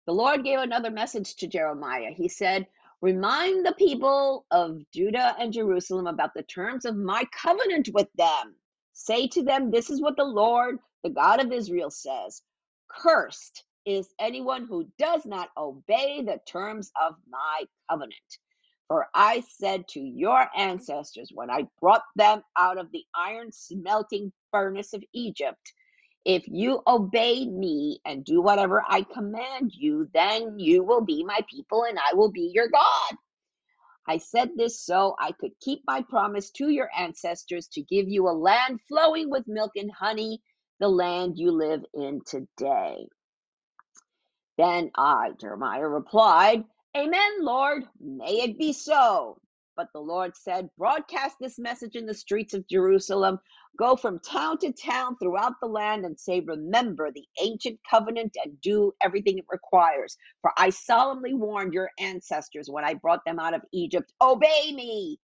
The 0.07 0.15
Lord 0.15 0.43
gave 0.43 0.59
another 0.59 0.91
message 0.91 1.37
to 1.37 1.47
Jeremiah. 1.47 2.11
He 2.11 2.29
said, 2.29 2.67
Remind 3.01 3.65
the 3.65 3.75
people 3.75 4.45
of 4.51 4.81
Judah 4.93 5.37
and 5.39 5.53
Jerusalem 5.53 6.09
about 6.09 6.35
the 6.35 6.43
terms 6.43 6.85
of 6.85 6.97
my 6.97 7.23
covenant 7.41 7.89
with 7.95 8.09
them. 8.17 8.57
Say 8.95 9.29
to 9.29 9.45
them, 9.45 9.71
This 9.71 9.91
is 9.91 10.03
what 10.03 10.17
the 10.17 10.25
Lord, 10.25 10.81
the 11.05 11.11
God 11.11 11.41
of 11.41 11.53
Israel, 11.53 11.91
says 11.91 12.43
Cursed 12.89 13.63
is 13.87 14.09
anyone 14.21 14.67
who 14.67 14.89
does 14.99 15.25
not 15.27 15.51
obey 15.57 16.23
the 16.23 16.41
terms 16.47 16.91
of 17.01 17.15
my 17.29 17.65
covenant. 17.91 18.15
For 18.89 19.07
I 19.15 19.43
said 19.59 19.89
to 19.89 20.01
your 20.01 20.49
ancestors 20.57 21.31
when 21.33 21.51
I 21.51 21.67
brought 21.81 22.03
them 22.17 22.43
out 22.59 22.79
of 22.79 22.93
the 22.93 23.05
iron 23.15 23.51
smelting 23.53 24.33
furnace 24.51 24.93
of 24.93 25.03
Egypt, 25.15 25.73
if 26.25 26.45
you 26.47 26.83
obey 26.87 27.47
me 27.47 28.01
and 28.05 28.25
do 28.25 28.43
whatever 28.43 28.85
I 28.87 29.03
command 29.03 29.73
you, 29.75 30.09
then 30.15 30.59
you 30.59 30.85
will 30.85 31.01
be 31.01 31.25
my 31.25 31.41
people 31.51 31.85
and 31.85 31.99
I 31.99 32.15
will 32.15 32.31
be 32.31 32.51
your 32.55 32.69
God. 32.69 33.17
I 34.07 34.19
said 34.19 34.51
this 34.57 34.81
so 34.81 35.17
I 35.19 35.33
could 35.33 35.53
keep 35.61 35.83
my 35.87 36.03
promise 36.03 36.51
to 36.53 36.69
your 36.69 36.91
ancestors 36.97 37.69
to 37.69 37.83
give 37.83 38.09
you 38.09 38.29
a 38.29 38.33
land 38.33 38.81
flowing 38.89 39.31
with 39.31 39.49
milk 39.49 39.73
and 39.77 39.91
honey, 39.93 40.43
the 40.81 40.89
land 40.89 41.39
you 41.39 41.53
live 41.53 41.85
in 41.95 42.21
today. 42.27 43.07
Then 44.63 44.93
I, 44.97 45.33
Jeremiah, 45.41 45.89
replied, 45.89 46.65
Amen, 46.97 47.33
Lord, 47.45 47.85
may 48.01 48.43
it 48.43 48.59
be 48.59 48.73
so. 48.75 49.39
But 49.77 49.89
the 49.95 50.01
Lord 50.01 50.37
said, 50.37 50.71
Broadcast 50.79 51.37
this 51.41 51.59
message 51.61 51.97
in 51.97 52.07
the 52.07 52.15
streets 52.15 52.55
of 52.55 52.69
Jerusalem. 52.69 53.41
Go 53.79 53.97
from 53.97 54.21
town 54.21 54.59
to 54.61 54.73
town 54.73 55.19
throughout 55.19 55.55
the 55.63 55.69
land 55.69 56.07
and 56.07 56.21
say, 56.21 56.41
Remember 56.41 57.13
the 57.13 57.27
ancient 57.43 57.81
covenant 57.91 58.37
and 58.45 58.61
do 58.63 58.95
everything 59.03 59.39
it 59.39 59.47
requires. 59.51 60.17
For 60.43 60.53
I 60.59 60.71
solemnly 60.71 61.35
warned 61.35 61.75
your 61.75 61.91
ancestors 62.01 62.71
when 62.71 62.87
I 62.87 62.95
brought 62.95 63.27
them 63.27 63.41
out 63.41 63.55
of 63.55 63.63
Egypt, 63.75 64.15
Obey 64.23 64.73
me. 64.75 65.19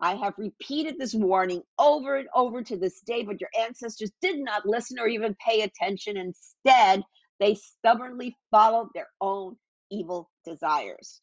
I 0.00 0.16
have 0.16 0.34
repeated 0.38 0.98
this 0.98 1.14
warning 1.14 1.62
over 1.78 2.16
and 2.18 2.28
over 2.34 2.62
to 2.64 2.76
this 2.78 3.00
day, 3.02 3.24
but 3.24 3.40
your 3.40 3.50
ancestors 3.60 4.12
did 4.22 4.38
not 4.40 4.66
listen 4.66 5.00
or 5.00 5.08
even 5.08 5.36
pay 5.46 5.62
attention. 5.62 6.18
Instead, 6.18 7.02
they 7.40 7.56
stubbornly 7.56 8.36
followed 8.52 8.90
their 8.94 9.08
own 9.20 9.56
evil 9.90 10.30
desires. 10.44 11.20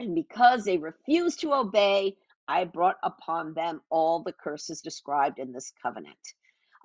And 0.00 0.14
because 0.14 0.64
they 0.64 0.78
refused 0.78 1.40
to 1.40 1.54
obey, 1.54 2.16
I 2.48 2.64
brought 2.64 2.98
upon 3.02 3.54
them 3.54 3.80
all 3.90 4.22
the 4.22 4.34
curses 4.34 4.82
described 4.82 5.38
in 5.38 5.52
this 5.52 5.72
covenant. 5.82 6.18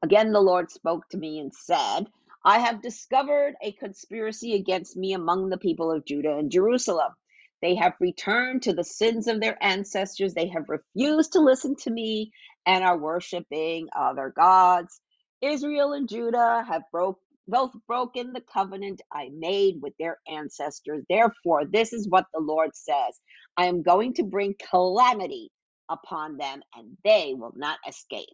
Again, 0.03 0.32
the 0.32 0.41
Lord 0.41 0.72
spoke 0.72 1.10
to 1.10 1.17
me 1.17 1.39
and 1.39 1.53
said, 1.53 2.06
I 2.46 2.60
have 2.60 2.82
discovered 2.82 3.56
a 3.62 3.74
conspiracy 3.74 4.56
against 4.56 4.96
me 4.96 5.13
among 5.13 5.50
the 5.50 5.58
people 5.58 5.91
of 5.91 6.06
Judah 6.06 6.38
and 6.38 6.51
Jerusalem. 6.51 7.13
They 7.62 7.75
have 7.75 7.96
returned 8.00 8.63
to 8.63 8.74
the 8.74 8.84
sins 8.86 9.27
of 9.27 9.41
their 9.41 9.62
ancestors. 9.62 10.34
They 10.34 10.48
have 10.50 10.70
refused 10.70 11.34
to 11.34 11.41
listen 11.41 11.75
to 11.77 11.91
me 11.91 12.32
and 12.65 12.84
are 12.86 12.98
worshiping 12.98 13.89
other 13.96 14.34
gods. 14.36 15.01
Israel 15.41 15.94
and 15.94 16.08
Judah 16.08 16.63
have 16.67 16.84
broke 16.91 17.20
both 17.48 17.72
broken 17.88 18.34
the 18.34 18.42
covenant 18.42 19.01
I 19.13 19.30
made 19.38 19.77
with 19.82 19.94
their 20.00 20.20
ancestors. 20.27 21.04
Therefore, 21.10 21.66
this 21.66 21.94
is 21.94 22.10
what 22.10 22.25
the 22.34 22.42
Lord 22.42 22.72
says 22.75 23.20
I 23.58 23.66
am 23.66 23.84
going 23.84 24.13
to 24.16 24.24
bring 24.24 24.56
calamity 24.72 25.51
upon 25.89 26.38
them, 26.38 26.62
and 26.75 26.98
they 27.04 27.36
will 27.38 27.54
not 27.56 27.80
escape. 27.88 28.27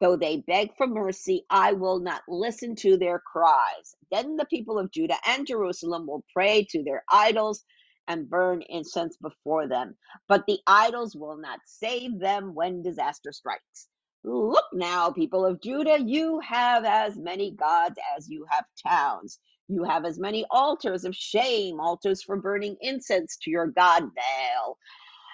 Though 0.00 0.16
they 0.16 0.38
beg 0.38 0.76
for 0.76 0.86
mercy, 0.86 1.46
I 1.50 1.72
will 1.72 2.00
not 2.00 2.22
listen 2.28 2.76
to 2.76 2.98
their 2.98 3.20
cries. 3.20 3.96
Then 4.10 4.36
the 4.36 4.44
people 4.46 4.78
of 4.78 4.90
Judah 4.92 5.18
and 5.26 5.46
Jerusalem 5.46 6.06
will 6.06 6.24
pray 6.34 6.66
to 6.70 6.82
their 6.82 7.02
idols 7.10 7.64
and 8.08 8.28
burn 8.28 8.62
incense 8.68 9.16
before 9.16 9.66
them, 9.68 9.96
but 10.28 10.44
the 10.46 10.58
idols 10.66 11.16
will 11.16 11.38
not 11.38 11.60
save 11.64 12.18
them 12.20 12.54
when 12.54 12.82
disaster 12.82 13.32
strikes. 13.32 13.88
Look 14.24 14.66
now, 14.74 15.10
people 15.10 15.46
of 15.46 15.62
Judah, 15.62 15.98
you 16.00 16.40
have 16.40 16.84
as 16.84 17.16
many 17.16 17.52
gods 17.52 17.96
as 18.16 18.28
you 18.28 18.46
have 18.50 18.64
towns. 18.86 19.38
You 19.68 19.84
have 19.84 20.04
as 20.04 20.18
many 20.18 20.44
altars 20.50 21.04
of 21.04 21.14
shame, 21.16 21.80
altars 21.80 22.22
for 22.22 22.36
burning 22.36 22.76
incense 22.80 23.38
to 23.42 23.50
your 23.50 23.68
god 23.68 24.04
Baal, 24.14 24.78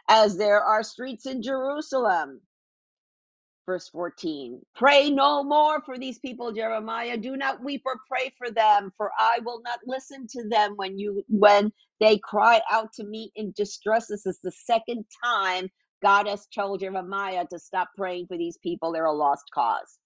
as 0.08 0.36
there 0.38 0.62
are 0.62 0.82
streets 0.84 1.26
in 1.26 1.42
Jerusalem. 1.42 2.40
Verse 3.66 3.88
14 3.90 4.60
Pray 4.74 5.10
no 5.10 5.44
more 5.44 5.80
for 5.82 5.98
these 5.98 6.18
people, 6.18 6.52
Jeremiah. 6.52 7.16
Do 7.16 7.36
not 7.36 7.62
weep 7.62 7.82
or 7.86 8.00
pray 8.08 8.32
for 8.38 8.50
them, 8.50 8.92
for 8.96 9.12
I 9.18 9.40
will 9.44 9.62
not 9.64 9.80
listen 9.86 10.26
to 10.32 10.48
them 10.48 10.74
when 10.76 10.98
you 10.98 11.24
when 11.28 11.72
they 12.00 12.18
cry 12.18 12.60
out 12.70 12.92
to 12.94 13.04
me 13.04 13.30
in 13.36 13.52
distress. 13.56 14.08
This 14.08 14.26
is 14.26 14.40
the 14.42 14.52
second 14.52 15.04
time 15.24 15.70
God 16.04 16.28
has 16.28 16.46
told 16.48 16.80
Jeremiah 16.82 17.46
to 17.50 17.60
stop 17.60 17.90
praying 17.98 18.28
for 18.28 18.38
these 18.38 18.58
people. 18.58 18.92
They're 18.92 19.06
a 19.06 19.12
lost 19.14 19.46
cause. 19.54 19.98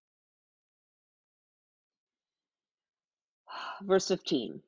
Verse 3.83 4.09
15 4.09 4.63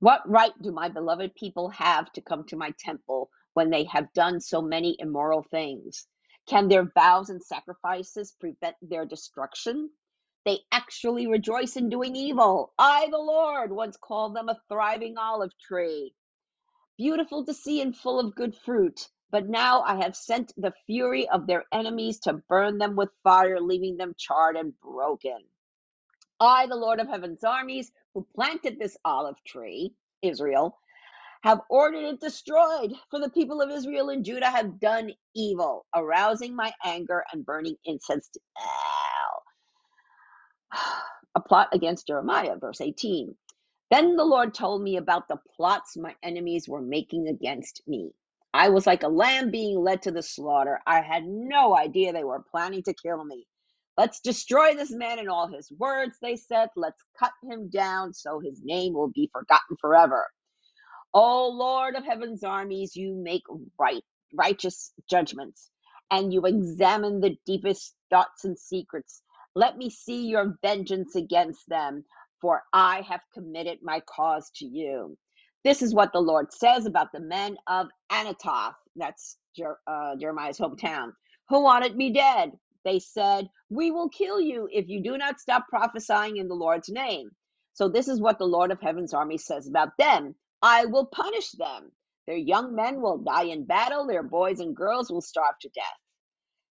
What 0.00 0.22
right 0.28 0.52
do 0.62 0.72
my 0.72 0.88
beloved 0.90 1.34
people 1.36 1.70
have 1.70 2.12
to 2.14 2.22
come 2.22 2.44
to 2.48 2.56
my 2.56 2.72
temple 2.78 3.30
when 3.54 3.70
they 3.70 3.84
have 3.84 4.12
done 4.14 4.40
so 4.40 4.62
many 4.62 4.96
immoral 5.00 5.44
things? 5.50 6.06
Can 6.48 6.68
their 6.68 6.90
vows 6.94 7.30
and 7.30 7.42
sacrifices 7.42 8.34
prevent 8.40 8.76
their 8.82 9.06
destruction? 9.06 9.90
They 10.46 10.60
actually 10.72 11.26
rejoice 11.26 11.76
in 11.76 11.88
doing 11.90 12.16
evil. 12.16 12.74
I, 12.78 13.08
the 13.10 13.18
Lord, 13.18 13.72
once 13.72 13.96
called 13.96 14.36
them 14.36 14.48
a 14.48 14.58
thriving 14.68 15.16
olive 15.18 15.52
tree, 15.60 16.14
beautiful 16.98 17.46
to 17.46 17.54
see 17.54 17.82
and 17.82 17.96
full 17.96 18.20
of 18.20 18.36
good 18.36 18.54
fruit. 18.56 19.08
But 19.36 19.50
now 19.50 19.82
I 19.82 19.96
have 19.96 20.16
sent 20.16 20.54
the 20.56 20.72
fury 20.86 21.28
of 21.28 21.46
their 21.46 21.66
enemies 21.70 22.20
to 22.20 22.42
burn 22.48 22.78
them 22.78 22.96
with 22.96 23.10
fire, 23.22 23.60
leaving 23.60 23.98
them 23.98 24.14
charred 24.16 24.56
and 24.56 24.72
broken. 24.80 25.36
I, 26.40 26.66
the 26.68 26.76
Lord 26.76 27.00
of 27.00 27.08
heaven's 27.08 27.44
armies, 27.44 27.92
who 28.14 28.26
planted 28.34 28.78
this 28.78 28.96
olive 29.04 29.36
tree, 29.46 29.92
Israel, 30.22 30.78
have 31.42 31.60
ordered 31.68 32.04
it 32.04 32.18
destroyed, 32.18 32.94
for 33.10 33.20
the 33.20 33.28
people 33.28 33.60
of 33.60 33.70
Israel 33.70 34.08
and 34.08 34.24
Judah 34.24 34.48
have 34.48 34.80
done 34.80 35.12
evil, 35.34 35.84
arousing 35.94 36.56
my 36.56 36.72
anger 36.82 37.22
and 37.30 37.44
burning 37.44 37.76
incense 37.84 38.30
to 38.30 38.40
Baal. 38.54 39.42
A 41.34 41.40
plot 41.42 41.68
against 41.74 42.06
Jeremiah, 42.06 42.56
verse 42.56 42.80
18. 42.80 43.36
Then 43.90 44.16
the 44.16 44.24
Lord 44.24 44.54
told 44.54 44.80
me 44.80 44.96
about 44.96 45.28
the 45.28 45.40
plots 45.56 45.94
my 45.94 46.14
enemies 46.22 46.70
were 46.70 46.80
making 46.80 47.28
against 47.28 47.82
me. 47.86 48.12
I 48.56 48.70
was 48.70 48.86
like 48.86 49.04
a 49.04 49.08
lamb 49.08 49.52
being 49.52 49.78
led 49.80 50.02
to 50.04 50.12
the 50.12 50.22
slaughter. 50.22 50.80
I 50.86 51.02
had 51.02 51.24
no 51.26 51.76
idea 51.76 52.12
they 52.12 52.24
were 52.24 52.44
planning 52.50 52.82
to 52.84 52.94
kill 52.94 53.24
me. 53.24 53.46
Let's 53.98 54.20
destroy 54.20 54.74
this 54.74 54.92
man 54.92 55.20
and 55.20 55.30
all 55.30 55.48
his 55.48 55.72
words, 55.78 56.18
they 56.22 56.36
said. 56.36 56.70
Let's 56.76 57.02
cut 57.20 57.32
him 57.50 57.70
down 57.70 58.14
so 58.14 58.40
his 58.40 58.60
name 58.64 58.94
will 58.94 59.10
be 59.14 59.30
forgotten 59.32 59.76
forever. 59.80 60.26
O 61.12 61.48
Lord 61.48 61.96
of 61.96 62.04
heaven's 62.04 62.44
armies, 62.44 62.94
you 62.94 63.14
make 63.16 63.42
right 63.80 64.04
righteous 64.32 64.92
judgments, 65.10 65.70
and 66.10 66.32
you 66.32 66.42
examine 66.46 67.20
the 67.20 67.36
deepest 67.46 67.94
thoughts 68.10 68.44
and 68.44 68.56
secrets. 68.56 69.22
Let 69.56 69.76
me 69.76 69.90
see 69.90 70.26
your 70.28 70.56
vengeance 70.62 71.16
against 71.16 71.68
them, 71.68 72.04
for 72.40 72.62
I 72.72 73.00
have 73.08 73.20
committed 73.34 73.78
my 73.82 74.00
cause 74.08 74.50
to 74.56 74.66
you. 74.66 75.16
This 75.66 75.82
is 75.82 75.92
what 75.92 76.12
the 76.12 76.20
Lord 76.20 76.52
says 76.52 76.86
about 76.86 77.10
the 77.10 77.18
men 77.18 77.56
of 77.66 77.88
Anathoth, 78.12 78.76
that's 78.94 79.36
Jer- 79.56 79.80
uh, 79.88 80.14
Jeremiah's 80.14 80.60
hometown, 80.60 81.10
who 81.48 81.60
wanted 81.60 81.96
me 81.96 82.12
dead. 82.12 82.52
They 82.84 83.00
said, 83.00 83.48
We 83.68 83.90
will 83.90 84.08
kill 84.08 84.40
you 84.40 84.68
if 84.70 84.88
you 84.88 85.02
do 85.02 85.18
not 85.18 85.40
stop 85.40 85.66
prophesying 85.68 86.36
in 86.36 86.46
the 86.46 86.54
Lord's 86.54 86.88
name. 86.88 87.30
So, 87.72 87.88
this 87.88 88.06
is 88.06 88.20
what 88.20 88.38
the 88.38 88.46
Lord 88.46 88.70
of 88.70 88.80
heaven's 88.80 89.12
army 89.12 89.38
says 89.38 89.66
about 89.66 89.88
them 89.98 90.36
I 90.62 90.84
will 90.86 91.06
punish 91.06 91.50
them. 91.50 91.90
Their 92.28 92.36
young 92.36 92.76
men 92.76 93.00
will 93.00 93.18
die 93.18 93.46
in 93.46 93.64
battle, 93.64 94.06
their 94.06 94.22
boys 94.22 94.60
and 94.60 94.76
girls 94.76 95.10
will 95.10 95.20
starve 95.20 95.58
to 95.62 95.68
death. 95.70 95.98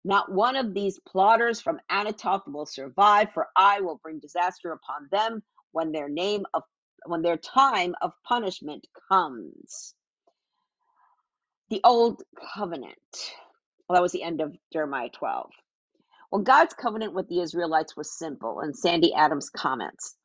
Not 0.03 0.33
one 0.33 0.57
of 0.57 0.73
these 0.73 0.99
plotters 1.07 1.61
from 1.61 1.79
Anathoth 1.89 2.45
will 2.45 2.65
survive, 2.65 3.31
for 3.33 3.47
I 3.55 3.79
will 3.79 4.01
bring 4.03 4.19
disaster 4.19 4.73
upon 4.73 5.07
them 5.13 5.43
when 5.71 5.93
their 5.93 6.09
name 6.09 6.43
of 6.53 6.63
when 7.07 7.21
their 7.23 7.37
time 7.37 7.95
of 8.01 8.13
punishment 8.27 8.87
comes. 9.11 9.95
The 11.69 11.81
old 11.83 12.23
covenant. 12.55 12.97
Well, 13.89 13.95
that 13.95 14.03
was 14.03 14.13
the 14.13 14.23
end 14.23 14.41
of 14.41 14.55
Jeremiah 14.73 15.09
12. 15.13 15.51
Well, 16.31 16.41
God's 16.43 16.73
covenant 16.75 17.13
with 17.13 17.29
the 17.29 17.41
Israelites 17.41 17.97
was 17.97 18.17
simple, 18.17 18.61
and 18.61 18.75
Sandy 18.77 19.13
Adams 19.13 19.49
comments. 19.49 20.15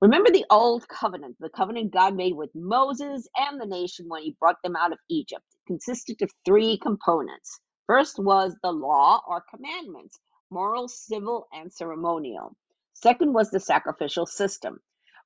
Remember 0.00 0.30
the 0.30 0.46
old 0.52 0.88
covenant, 0.88 1.38
the 1.40 1.50
covenant 1.50 1.92
God 1.92 2.16
made 2.16 2.36
with 2.36 2.52
Moses 2.54 3.28
and 3.36 3.60
the 3.60 3.66
nation 3.66 4.06
when 4.08 4.22
he 4.22 4.36
brought 4.40 4.62
them 4.64 4.76
out 4.76 4.92
of 4.92 5.00
Egypt. 5.10 5.44
It 5.54 5.66
consisted 5.68 6.22
of 6.22 6.30
three 6.46 6.78
components. 6.78 7.60
First 7.88 8.20
was 8.20 8.56
the 8.62 8.72
law 8.72 9.22
or 9.28 9.44
commandments, 9.54 10.20
moral, 10.52 10.88
civil, 10.88 11.48
and 11.52 11.74
ceremonial. 11.74 12.56
Second 12.94 13.34
was 13.34 13.50
the 13.50 13.60
sacrificial 13.60 14.28
system. 14.28 14.80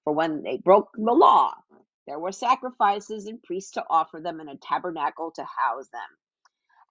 For 0.08 0.14
when 0.14 0.42
they 0.42 0.56
broke 0.56 0.88
the 0.94 1.12
law, 1.12 1.52
there 2.06 2.18
were 2.18 2.32
sacrifices 2.32 3.26
and 3.26 3.42
priests 3.42 3.72
to 3.72 3.84
offer 3.90 4.22
them 4.22 4.40
and 4.40 4.48
a 4.48 4.56
tabernacle 4.56 5.32
to 5.32 5.44
house 5.44 5.90
them. 5.92 6.00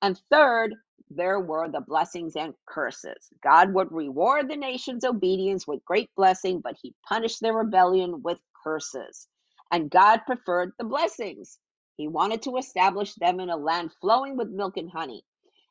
And 0.04 0.22
third, 0.30 0.76
there 1.10 1.40
were 1.40 1.68
the 1.68 1.82
blessings 1.82 2.36
and 2.36 2.54
curses. 2.68 3.28
God 3.42 3.74
would 3.74 3.92
reward 3.92 4.48
the 4.48 4.56
nation's 4.56 5.04
obedience 5.04 5.66
with 5.66 5.84
great 5.84 6.12
blessing, 6.16 6.62
but 6.62 6.78
he 6.80 6.94
punished 7.10 7.42
their 7.42 7.56
rebellion 7.56 8.22
with 8.22 8.38
curses. 8.64 9.28
And 9.72 9.90
God 9.90 10.20
preferred 10.28 10.74
the 10.78 10.86
blessings. 10.86 11.58
He 11.96 12.08
wanted 12.08 12.44
to 12.44 12.58
establish 12.58 13.16
them 13.16 13.40
in 13.40 13.50
a 13.50 13.58
land 13.58 13.94
flowing 14.00 14.38
with 14.38 14.50
milk 14.50 14.78
and 14.78 14.92
honey. 14.92 15.24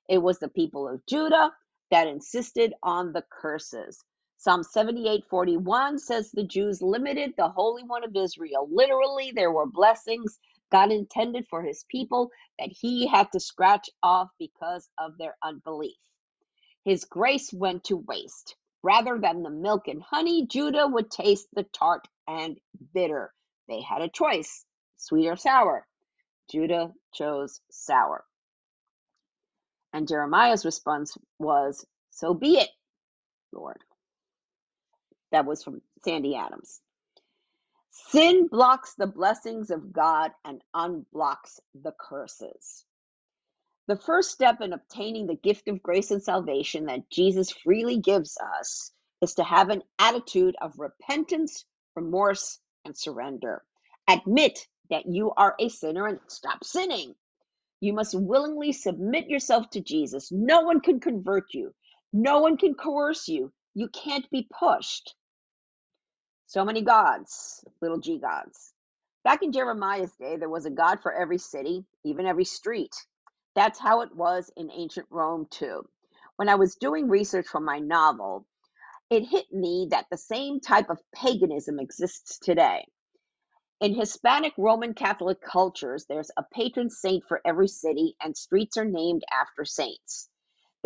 It 0.09 0.19
was 0.19 0.41
the 0.41 0.49
people 0.49 0.89
of 0.89 1.07
Judah 1.07 1.53
that 1.93 2.09
insisted 2.09 2.75
on 2.83 3.13
the 3.13 3.23
curses. 3.31 4.03
Psalm 4.39 4.63
78:41 4.65 5.99
says 6.01 6.31
the 6.33 6.45
Jews 6.45 6.83
limited 6.83 7.35
the 7.37 7.49
Holy 7.51 7.85
One 7.85 8.05
of 8.05 8.17
Israel. 8.17 8.69
Literally, 8.71 9.33
there 9.35 9.53
were 9.53 9.67
blessings 9.67 10.39
God 10.73 10.93
intended 10.93 11.47
for 11.49 11.63
his 11.63 11.85
people 11.91 12.31
that 12.59 12.71
he 12.71 13.07
had 13.07 13.33
to 13.33 13.41
scratch 13.41 13.91
off 14.03 14.31
because 14.39 14.91
of 14.99 15.19
their 15.19 15.37
unbelief. 15.43 15.97
His 16.85 17.05
grace 17.05 17.53
went 17.53 17.85
to 17.85 17.97
waste. 17.99 18.57
Rather 18.83 19.19
than 19.19 19.43
the 19.43 19.51
milk 19.51 19.89
and 19.89 20.03
honey, 20.03 20.47
Judah 20.47 20.87
would 20.89 21.11
taste 21.11 21.49
the 21.55 21.65
tart 21.65 22.09
and 22.29 22.59
bitter. 22.95 23.33
They 23.69 23.83
had 23.83 24.03
a 24.03 24.09
choice 24.09 24.65
sweet 24.97 25.29
or 25.29 25.37
sour. 25.37 25.87
Judah 26.51 26.93
chose 27.15 27.61
sour. 27.71 28.25
And 29.93 30.09
Jeremiah's 30.09 30.65
response 30.67 31.17
was, 31.39 31.87
So 32.11 32.35
be 32.35 32.59
it, 32.59 32.71
Lord. 33.53 33.79
That 35.33 35.47
was 35.47 35.63
from 35.65 35.83
Sandy 36.05 36.37
Adams. 36.37 36.81
Sin 37.91 38.49
blocks 38.49 38.95
the 38.95 39.07
blessings 39.07 39.71
of 39.71 39.93
God 39.93 40.33
and 40.45 40.63
unblocks 40.75 41.61
the 41.75 41.93
curses. 41.99 42.85
The 43.89 43.97
first 43.97 44.33
step 44.33 44.63
in 44.63 44.73
obtaining 44.73 45.27
the 45.27 45.37
gift 45.37 45.69
of 45.69 45.83
grace 45.83 46.11
and 46.11 46.23
salvation 46.23 46.87
that 46.87 47.11
Jesus 47.11 47.51
freely 47.53 47.99
gives 48.01 48.39
us 48.61 48.93
is 49.23 49.35
to 49.35 49.45
have 49.45 49.71
an 49.71 49.83
attitude 49.99 50.57
of 50.61 50.79
repentance, 50.79 51.67
remorse, 51.97 52.61
and 52.85 52.97
surrender. 52.97 53.63
Admit 54.09 54.69
that 54.91 55.07
you 55.07 55.33
are 55.37 55.57
a 55.61 55.69
sinner 55.69 56.07
and 56.07 56.21
stop 56.29 56.65
sinning. 56.65 57.15
You 57.81 57.93
must 57.93 58.15
willingly 58.19 58.73
submit 58.73 59.29
yourself 59.29 59.71
to 59.71 59.81
Jesus. 59.81 60.33
No 60.33 60.63
one 60.63 60.81
can 60.81 61.01
convert 61.01 61.55
you, 61.55 61.75
no 62.13 62.41
one 62.41 62.57
can 62.57 62.75
coerce 62.75 63.29
you. 63.29 63.53
You 63.79 63.89
can't 63.89 64.29
be 64.31 64.49
pushed. 64.59 65.15
So 66.47 66.65
many 66.65 66.81
gods, 66.81 67.63
little 67.83 67.99
g 67.99 68.19
gods. 68.19 68.73
Back 69.23 69.43
in 69.43 69.53
Jeremiah's 69.53 70.15
day, 70.19 70.39
there 70.39 70.49
was 70.49 70.65
a 70.65 70.71
god 70.71 71.03
for 71.03 71.13
every 71.13 71.37
city, 71.37 71.85
even 72.03 72.25
every 72.25 72.47
street. 72.47 72.95
That's 73.55 73.79
how 73.79 74.01
it 74.01 74.17
was 74.17 74.51
in 74.57 74.71
ancient 74.73 75.09
Rome, 75.11 75.47
too. 75.51 75.87
When 76.37 76.49
I 76.49 76.55
was 76.55 76.77
doing 76.77 77.11
research 77.11 77.49
for 77.49 77.61
my 77.61 77.79
novel, 77.79 78.47
it 79.11 79.25
hit 79.25 79.53
me 79.53 79.89
that 79.91 80.07
the 80.11 80.17
same 80.17 80.59
type 80.59 80.89
of 80.89 81.03
paganism 81.15 81.79
exists 81.79 82.39
today. 82.39 82.87
In 83.83 83.95
Hispanic 83.95 84.55
Roman 84.57 84.95
Catholic 84.95 85.43
cultures, 85.43 86.07
there's 86.09 86.31
a 86.39 86.45
patron 86.51 86.89
saint 86.89 87.25
for 87.29 87.43
every 87.45 87.69
city, 87.69 88.17
and 88.23 88.35
streets 88.35 88.79
are 88.79 88.87
named 88.87 89.23
after 89.31 89.67
saints. 89.67 90.31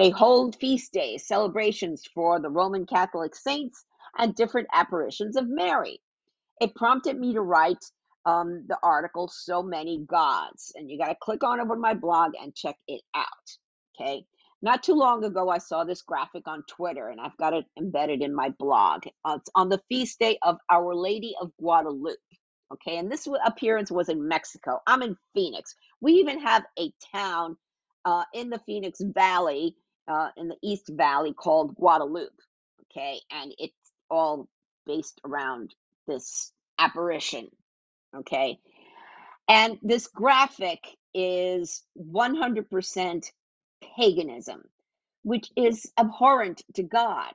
They 0.00 0.08
hold 0.08 0.56
feast 0.56 0.94
days, 0.94 1.26
celebrations 1.26 2.08
for 2.14 2.40
the 2.40 2.48
Roman 2.48 2.86
Catholic 2.86 3.34
saints, 3.34 3.84
and 4.16 4.34
different 4.34 4.68
apparitions 4.72 5.36
of 5.36 5.46
Mary. 5.46 6.00
It 6.58 6.74
prompted 6.74 7.18
me 7.18 7.34
to 7.34 7.42
write 7.42 7.84
um, 8.24 8.64
the 8.66 8.78
article 8.82 9.28
So 9.28 9.62
Many 9.62 9.98
Gods. 10.06 10.72
And 10.74 10.90
you 10.90 10.96
got 10.96 11.08
to 11.08 11.16
click 11.20 11.44
on 11.44 11.60
over 11.60 11.76
my 11.76 11.92
blog 11.92 12.32
and 12.40 12.54
check 12.54 12.76
it 12.88 13.02
out. 13.14 13.26
Okay. 13.94 14.24
Not 14.62 14.82
too 14.82 14.94
long 14.94 15.22
ago, 15.22 15.50
I 15.50 15.58
saw 15.58 15.84
this 15.84 16.00
graphic 16.00 16.48
on 16.48 16.64
Twitter 16.66 17.08
and 17.08 17.20
I've 17.20 17.36
got 17.36 17.52
it 17.52 17.66
embedded 17.78 18.22
in 18.22 18.34
my 18.34 18.48
blog. 18.58 19.02
Uh, 19.26 19.36
it's 19.38 19.50
on 19.54 19.68
the 19.68 19.82
feast 19.90 20.18
day 20.18 20.38
of 20.40 20.56
Our 20.70 20.94
Lady 20.94 21.34
of 21.42 21.50
Guadalupe. 21.60 22.16
Okay. 22.72 22.96
And 22.96 23.12
this 23.12 23.28
appearance 23.44 23.90
was 23.90 24.08
in 24.08 24.26
Mexico. 24.26 24.78
I'm 24.86 25.02
in 25.02 25.18
Phoenix. 25.34 25.74
We 26.00 26.12
even 26.12 26.40
have 26.40 26.64
a 26.78 26.90
town 27.14 27.58
uh, 28.04 28.24
in 28.32 28.50
the 28.50 28.60
Phoenix 28.66 29.00
Valley, 29.00 29.76
uh, 30.08 30.30
in 30.36 30.48
the 30.48 30.56
East 30.62 30.88
Valley 30.88 31.34
called 31.34 31.76
Guadalupe. 31.76 32.30
Okay. 32.92 33.20
And 33.32 33.54
it's 33.58 33.74
all 34.10 34.48
based 34.86 35.20
around 35.24 35.74
this 36.08 36.52
apparition 36.78 37.48
Okay. 38.16 38.58
And 39.48 39.78
this 39.82 40.08
graphic 40.08 40.80
is 41.14 41.82
100% 41.98 43.32
paganism, 43.96 44.62
which 45.24 45.50
is 45.56 45.92
abhorrent 45.98 46.62
to 46.74 46.82
God. 46.82 47.32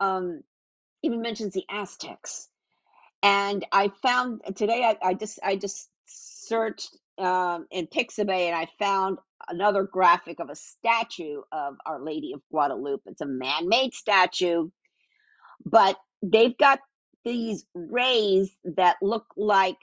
Um, 0.00 0.42
even 1.02 1.22
mentions 1.22 1.54
the 1.54 1.64
Aztecs. 1.70 2.48
And 3.22 3.66
I 3.72 3.90
found 4.02 4.42
today, 4.56 4.84
I, 4.84 5.10
I 5.10 5.14
just 5.14 5.40
I 5.44 5.56
just 5.56 5.88
searched 6.06 6.96
um, 7.18 7.66
in 7.70 7.86
Pixabay 7.86 8.48
and 8.48 8.56
I 8.56 8.68
found 8.78 9.18
another 9.48 9.84
graphic 9.84 10.40
of 10.40 10.50
a 10.50 10.56
statue 10.56 11.42
of 11.52 11.76
Our 11.86 12.02
Lady 12.02 12.32
of 12.34 12.42
Guadalupe. 12.50 13.02
It's 13.06 13.22
a 13.22 13.26
man 13.26 13.68
made 13.68 13.94
statue, 13.94 14.70
but 15.64 15.98
they've 16.22 16.56
got 16.58 16.80
these 17.24 17.64
rays 17.74 18.50
that 18.64 18.96
look 19.02 19.26
like 19.36 19.78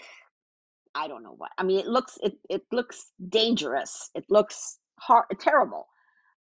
I 0.95 1.07
don't 1.07 1.23
know 1.23 1.35
what. 1.37 1.51
I 1.57 1.63
mean, 1.63 1.79
it 1.79 1.87
looks 1.87 2.17
it 2.21 2.35
it 2.49 2.63
looks 2.71 3.05
dangerous. 3.27 4.09
It 4.15 4.25
looks 4.29 4.77
hard, 4.99 5.25
terrible. 5.39 5.87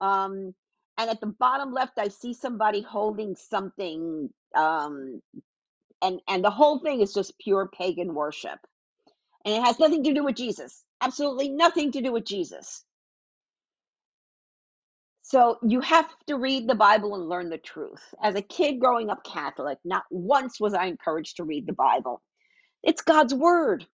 Um, 0.01 0.53
and 0.97 1.09
at 1.09 1.21
the 1.21 1.27
bottom 1.27 1.73
left, 1.73 1.99
I 1.99 2.09
see 2.09 2.33
somebody 2.33 2.81
holding 2.81 3.35
something. 3.35 4.29
Um, 4.55 5.21
and 6.03 6.21
and 6.29 6.45
the 6.45 6.51
whole 6.51 6.79
thing 6.81 7.01
is 7.01 7.13
just 7.13 7.39
pure 7.39 7.69
pagan 7.69 8.15
worship, 8.15 8.59
and 9.45 9.55
it 9.55 9.63
has 9.63 9.79
nothing 9.79 10.05
to 10.05 10.13
do 10.15 10.25
with 10.25 10.37
Jesus. 10.37 10.83
Absolutely 11.01 11.49
nothing 11.49 11.93
to 11.93 12.01
do 12.03 12.13
with 12.13 12.25
Jesus. 12.25 12.84
So 15.27 15.57
you 15.63 15.81
have 15.81 16.07
to 16.27 16.37
read 16.37 16.69
the 16.69 16.75
Bible 16.75 17.15
and 17.15 17.27
learn 17.27 17.49
the 17.49 17.57
truth. 17.57 18.13
As 18.21 18.35
a 18.35 18.43
kid 18.43 18.79
growing 18.79 19.09
up 19.09 19.23
Catholic, 19.25 19.79
not 19.83 20.03
once 20.11 20.59
was 20.59 20.75
I 20.75 20.85
encouraged 20.85 21.37
to 21.37 21.43
read 21.43 21.65
the 21.65 21.73
Bible. 21.73 22.21
It's 22.83 23.01
God's 23.01 23.33
word. 23.33 23.87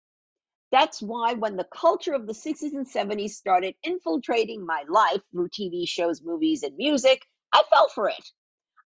That's 0.72 1.02
why 1.02 1.34
when 1.34 1.56
the 1.58 1.68
culture 1.74 2.14
of 2.14 2.28
the 2.28 2.34
60s 2.34 2.74
and 2.74 2.88
70s 2.88 3.32
started 3.32 3.76
infiltrating 3.84 4.66
my 4.66 4.84
life 4.90 5.22
through 5.32 5.50
TV 5.50 5.88
shows, 5.88 6.22
movies, 6.22 6.64
and 6.64 6.76
music, 6.78 7.24
I 7.54 7.64
fell 7.74 7.88
for 7.90 8.10
it. 8.10 8.30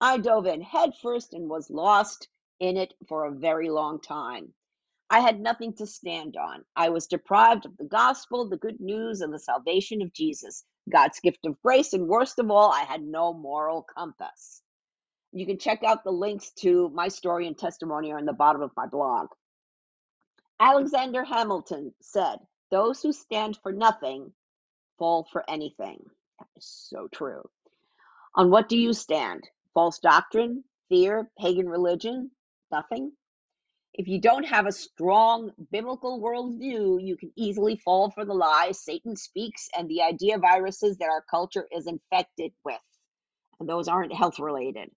I 0.02 0.18
dove 0.18 0.48
in 0.48 0.62
headfirst 0.62 1.34
and 1.34 1.50
was 1.50 1.70
lost 1.70 2.28
in 2.60 2.78
it 2.78 2.94
for 3.08 3.26
a 3.26 3.36
very 3.36 3.70
long 3.70 4.02
time. 4.02 4.54
I 5.10 5.22
had 5.22 5.40
nothing 5.40 5.74
to 5.76 5.88
stand 5.88 6.38
on. 6.38 6.66
I 6.76 6.90
was 6.90 7.08
deprived 7.08 7.66
of 7.66 7.78
the 7.78 7.86
gospel, 7.86 8.50
the 8.50 8.58
good 8.58 8.82
news, 8.82 9.22
and 9.22 9.34
the 9.34 9.40
salvation 9.40 10.02
of 10.02 10.14
Jesus, 10.14 10.66
God's 10.90 11.20
gift 11.20 11.46
of 11.46 11.62
grace, 11.62 11.94
and 11.94 12.08
worst 12.08 12.40
of 12.40 12.50
all, 12.52 12.72
I 12.72 12.82
had 12.84 13.02
no 13.02 13.34
moral 13.34 13.84
compass. 13.84 14.62
You 15.34 15.46
can 15.46 15.60
check 15.60 15.84
out 15.84 16.04
the 16.04 16.12
links 16.12 16.52
to 16.62 16.90
my 16.90 17.10
story 17.10 17.48
and 17.48 17.58
testimony 17.58 18.12
are 18.14 18.20
in 18.20 18.26
the 18.26 18.34
bottom 18.34 18.62
of 18.64 18.72
my 18.78 18.88
blog. 18.88 19.30
Alexander 20.60 21.24
Hamilton 21.26 21.94
said, 22.02 22.38
Those 22.72 23.02
who 23.02 23.14
stand 23.14 23.60
for 23.64 23.72
nothing 23.74 24.34
fall 25.00 25.28
for 25.32 25.44
anything. 25.50 26.04
That 26.40 26.48
is 26.58 26.66
so 26.90 27.10
true. 27.14 27.44
On 28.36 28.52
what 28.52 28.70
do 28.70 28.78
you 28.78 28.94
stand? 28.94 29.44
False 29.74 30.00
doctrine, 30.00 30.64
fear, 30.90 31.30
pagan 31.40 31.70
religion, 31.70 32.32
nothing? 32.72 33.12
If 33.94 34.08
you 34.08 34.22
don't 34.22 34.46
have 34.46 34.68
a 34.68 34.72
strong 34.72 35.52
biblical 35.72 36.22
worldview, 36.22 37.06
you 37.06 37.18
can 37.18 37.32
easily 37.36 37.76
fall 37.76 38.10
for 38.10 38.24
the 38.24 38.34
lies 38.34 38.80
Satan 38.84 39.18
speaks 39.18 39.68
and 39.78 39.90
the 39.90 40.02
idea 40.02 40.38
viruses 40.38 40.98
that 40.98 41.10
our 41.10 41.24
culture 41.30 41.68
is 41.76 41.88
infected 41.88 42.54
with. 42.64 42.80
And 43.60 43.68
those 43.68 43.90
aren't 43.90 44.14
health 44.14 44.40
related. 44.40 44.90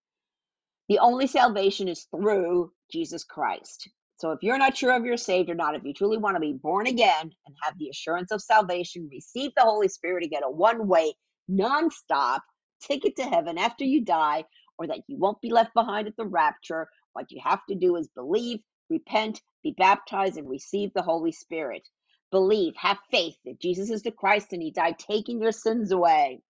The 0.87 0.99
only 0.99 1.27
salvation 1.27 1.87
is 1.87 2.07
through 2.15 2.71
Jesus 2.91 3.23
Christ. 3.25 3.89
So 4.17 4.31
if 4.31 4.39
you're 4.43 4.57
not 4.57 4.77
sure 4.77 4.95
of 4.95 5.05
your 5.05 5.17
saved 5.17 5.49
or 5.49 5.55
not, 5.55 5.75
if 5.75 5.83
you 5.83 5.93
truly 5.93 6.17
want 6.17 6.37
to 6.37 6.39
be 6.39 6.53
born 6.53 6.87
again 6.87 7.21
and 7.21 7.55
have 7.63 7.77
the 7.77 7.89
assurance 7.89 8.31
of 8.31 8.41
salvation, 8.41 9.09
receive 9.11 9.51
the 9.57 9.63
Holy 9.63 9.89
Spirit 9.89 10.21
to 10.23 10.29
get 10.29 10.43
a 10.45 10.49
one 10.49 10.87
way, 10.87 11.13
non-stop 11.49 12.43
ticket 12.81 13.17
to 13.17 13.23
heaven 13.23 13.57
after 13.57 13.83
you 13.83 14.05
die, 14.05 14.45
or 14.77 14.87
that 14.87 15.01
you 15.07 15.17
won't 15.17 15.41
be 15.41 15.51
left 15.51 15.73
behind 15.73 16.07
at 16.07 16.15
the 16.17 16.25
rapture, 16.25 16.87
what 17.13 17.31
you 17.31 17.41
have 17.43 17.59
to 17.69 17.75
do 17.75 17.97
is 17.97 18.07
believe, 18.15 18.59
repent, 18.89 19.41
be 19.63 19.73
baptized, 19.77 20.37
and 20.37 20.49
receive 20.49 20.93
the 20.93 21.01
Holy 21.01 21.31
Spirit. 21.31 21.87
Believe, 22.31 22.73
have 22.77 22.97
faith 23.11 23.37
that 23.45 23.59
Jesus 23.61 23.89
is 23.89 24.03
the 24.03 24.11
Christ 24.11 24.53
and 24.53 24.61
He 24.61 24.71
died 24.71 24.99
taking 24.99 25.41
your 25.41 25.51
sins 25.51 25.91
away 25.91 26.41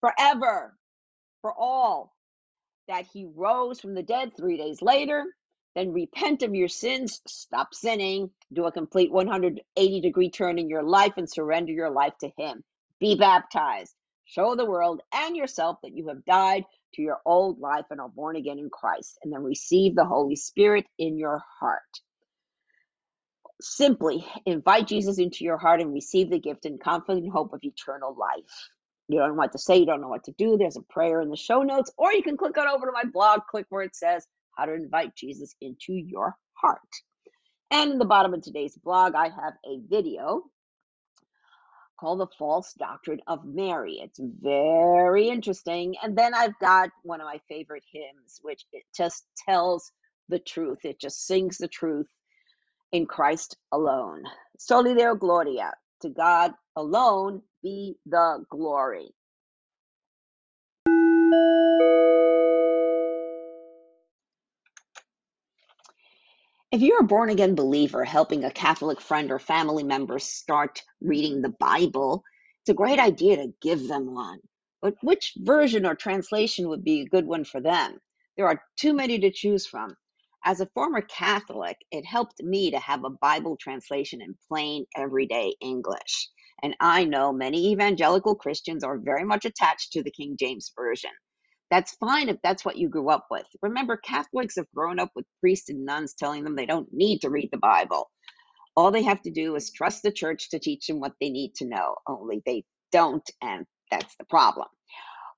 forever, 0.00 0.76
for 1.42 1.54
all, 1.58 2.14
that 2.88 3.06
He 3.12 3.26
rose 3.34 3.80
from 3.80 3.94
the 3.94 4.02
dead 4.02 4.32
three 4.36 4.56
days 4.56 4.82
later. 4.82 5.24
Then 5.74 5.92
repent 5.92 6.42
of 6.42 6.54
your 6.54 6.68
sins, 6.68 7.20
stop 7.26 7.74
sinning, 7.74 8.30
do 8.52 8.64
a 8.66 8.72
complete 8.72 9.12
180 9.12 10.00
degree 10.00 10.30
turn 10.30 10.58
in 10.58 10.68
your 10.68 10.84
life, 10.84 11.14
and 11.16 11.30
surrender 11.30 11.72
your 11.72 11.90
life 11.90 12.14
to 12.20 12.30
Him. 12.38 12.64
Be 13.00 13.16
baptized. 13.16 13.94
Show 14.26 14.56
the 14.56 14.66
world 14.66 15.02
and 15.12 15.36
yourself 15.36 15.78
that 15.82 15.94
you 15.96 16.08
have 16.08 16.24
died 16.24 16.64
to 16.94 17.02
your 17.02 17.20
old 17.24 17.58
life 17.58 17.84
and 17.90 18.00
are 18.00 18.08
born 18.08 18.36
again 18.36 18.58
in 18.58 18.70
Christ, 18.70 19.18
and 19.22 19.32
then 19.32 19.42
receive 19.42 19.94
the 19.94 20.04
Holy 20.04 20.36
Spirit 20.36 20.86
in 20.98 21.18
your 21.18 21.42
heart. 21.60 21.82
Simply 23.60 24.26
invite 24.46 24.88
Jesus 24.88 25.18
into 25.18 25.44
your 25.44 25.58
heart 25.58 25.80
and 25.80 25.92
receive 25.92 26.30
the 26.30 26.40
gift 26.40 26.66
and 26.66 26.80
confident 26.80 27.32
hope 27.32 27.52
of 27.52 27.60
eternal 27.62 28.16
life. 28.18 28.68
You 29.08 29.18
don't 29.18 29.30
know 29.30 29.34
what 29.34 29.52
to 29.52 29.58
say, 29.58 29.78
you 29.78 29.86
don't 29.86 30.00
know 30.00 30.08
what 30.08 30.24
to 30.24 30.34
do. 30.36 30.56
There's 30.56 30.76
a 30.76 30.82
prayer 30.82 31.20
in 31.20 31.30
the 31.30 31.36
show 31.36 31.62
notes, 31.62 31.92
or 31.96 32.12
you 32.12 32.22
can 32.22 32.36
click 32.36 32.56
on 32.58 32.68
over 32.68 32.86
to 32.86 32.92
my 32.92 33.04
blog, 33.04 33.40
click 33.50 33.66
where 33.68 33.82
it 33.82 33.94
says 33.94 34.26
how 34.56 34.64
to 34.64 34.74
invite 34.74 35.14
Jesus 35.14 35.54
into 35.60 35.92
your 35.92 36.36
heart. 36.54 36.78
And 37.70 37.92
in 37.92 37.98
the 37.98 38.04
bottom 38.04 38.34
of 38.34 38.42
today's 38.42 38.76
blog, 38.76 39.14
I 39.14 39.24
have 39.24 39.54
a 39.66 39.80
video 39.88 40.44
called 42.04 42.20
The 42.20 42.28
False 42.38 42.74
Doctrine 42.74 43.20
of 43.28 43.46
Mary. 43.46 44.00
It's 44.02 44.20
very 44.20 45.30
interesting. 45.30 45.94
And 46.02 46.18
then 46.18 46.34
I've 46.34 46.58
got 46.60 46.90
one 47.02 47.22
of 47.22 47.26
my 47.26 47.40
favorite 47.48 47.84
hymns, 47.90 48.40
which 48.42 48.66
it 48.74 48.84
just 48.94 49.24
tells 49.48 49.90
the 50.28 50.38
truth. 50.38 50.80
It 50.84 51.00
just 51.00 51.26
sings 51.26 51.58
the 51.58 51.68
truth 51.68 52.08
in 52.92 53.06
Christ 53.06 53.56
alone. 53.72 54.24
Soli 54.58 54.94
Deo 54.94 55.16
Gloria. 55.16 55.72
To 56.02 56.10
God 56.10 56.52
alone 56.76 57.42
be 57.62 57.96
the 58.06 58.44
glory. 58.50 59.14
If 66.74 66.82
you're 66.82 67.02
a 67.02 67.04
born 67.04 67.30
again 67.30 67.54
believer 67.54 68.02
helping 68.02 68.42
a 68.42 68.50
Catholic 68.50 69.00
friend 69.00 69.30
or 69.30 69.38
family 69.38 69.84
member 69.84 70.18
start 70.18 70.82
reading 71.00 71.40
the 71.40 71.54
Bible, 71.60 72.24
it's 72.62 72.70
a 72.70 72.74
great 72.74 72.98
idea 72.98 73.36
to 73.36 73.54
give 73.62 73.86
them 73.86 74.12
one. 74.12 74.40
But 74.82 74.96
which 75.00 75.34
version 75.36 75.86
or 75.86 75.94
translation 75.94 76.68
would 76.68 76.82
be 76.82 77.02
a 77.02 77.06
good 77.06 77.28
one 77.28 77.44
for 77.44 77.60
them? 77.60 78.00
There 78.36 78.48
are 78.48 78.60
too 78.76 78.92
many 78.92 79.20
to 79.20 79.30
choose 79.30 79.68
from. 79.68 79.94
As 80.44 80.60
a 80.60 80.68
former 80.74 81.02
Catholic, 81.02 81.76
it 81.92 82.04
helped 82.04 82.42
me 82.42 82.72
to 82.72 82.80
have 82.80 83.04
a 83.04 83.10
Bible 83.22 83.56
translation 83.56 84.20
in 84.20 84.34
plain, 84.48 84.84
everyday 84.96 85.54
English. 85.60 86.28
And 86.64 86.74
I 86.80 87.04
know 87.04 87.32
many 87.32 87.70
evangelical 87.70 88.34
Christians 88.34 88.82
are 88.82 88.98
very 88.98 89.22
much 89.22 89.44
attached 89.44 89.92
to 89.92 90.02
the 90.02 90.10
King 90.10 90.36
James 90.36 90.72
Version. 90.76 91.12
That's 91.74 91.96
fine 91.96 92.28
if 92.28 92.36
that's 92.40 92.64
what 92.64 92.76
you 92.76 92.88
grew 92.88 93.10
up 93.10 93.26
with. 93.32 93.46
Remember, 93.60 93.96
Catholics 93.96 94.54
have 94.58 94.70
grown 94.76 95.00
up 95.00 95.10
with 95.16 95.26
priests 95.40 95.70
and 95.70 95.84
nuns 95.84 96.14
telling 96.14 96.44
them 96.44 96.54
they 96.54 96.66
don't 96.66 96.86
need 96.92 97.22
to 97.22 97.30
read 97.30 97.48
the 97.50 97.58
Bible. 97.58 98.12
All 98.76 98.92
they 98.92 99.02
have 99.02 99.20
to 99.22 99.32
do 99.32 99.56
is 99.56 99.72
trust 99.72 100.04
the 100.04 100.12
church 100.12 100.50
to 100.50 100.60
teach 100.60 100.86
them 100.86 101.00
what 101.00 101.14
they 101.20 101.30
need 101.30 101.56
to 101.56 101.66
know, 101.66 101.96
only 102.06 102.44
they 102.46 102.62
don't, 102.92 103.28
and 103.42 103.66
that's 103.90 104.14
the 104.20 104.24
problem. 104.26 104.68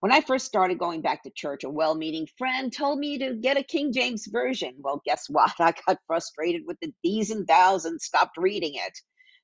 When 0.00 0.12
I 0.12 0.20
first 0.20 0.44
started 0.44 0.78
going 0.78 1.00
back 1.00 1.22
to 1.22 1.30
church, 1.34 1.64
a 1.64 1.70
well 1.70 1.94
meaning 1.94 2.28
friend 2.36 2.70
told 2.70 2.98
me 2.98 3.16
to 3.16 3.36
get 3.36 3.56
a 3.56 3.62
King 3.62 3.90
James 3.94 4.26
Version. 4.30 4.74
Well, 4.80 5.00
guess 5.06 5.24
what? 5.30 5.54
I 5.58 5.72
got 5.86 5.96
frustrated 6.06 6.64
with 6.66 6.76
the 6.82 6.92
these 7.02 7.30
and 7.30 7.48
thous 7.48 7.86
and 7.86 7.98
stopped 7.98 8.36
reading 8.36 8.74
it, 8.74 8.92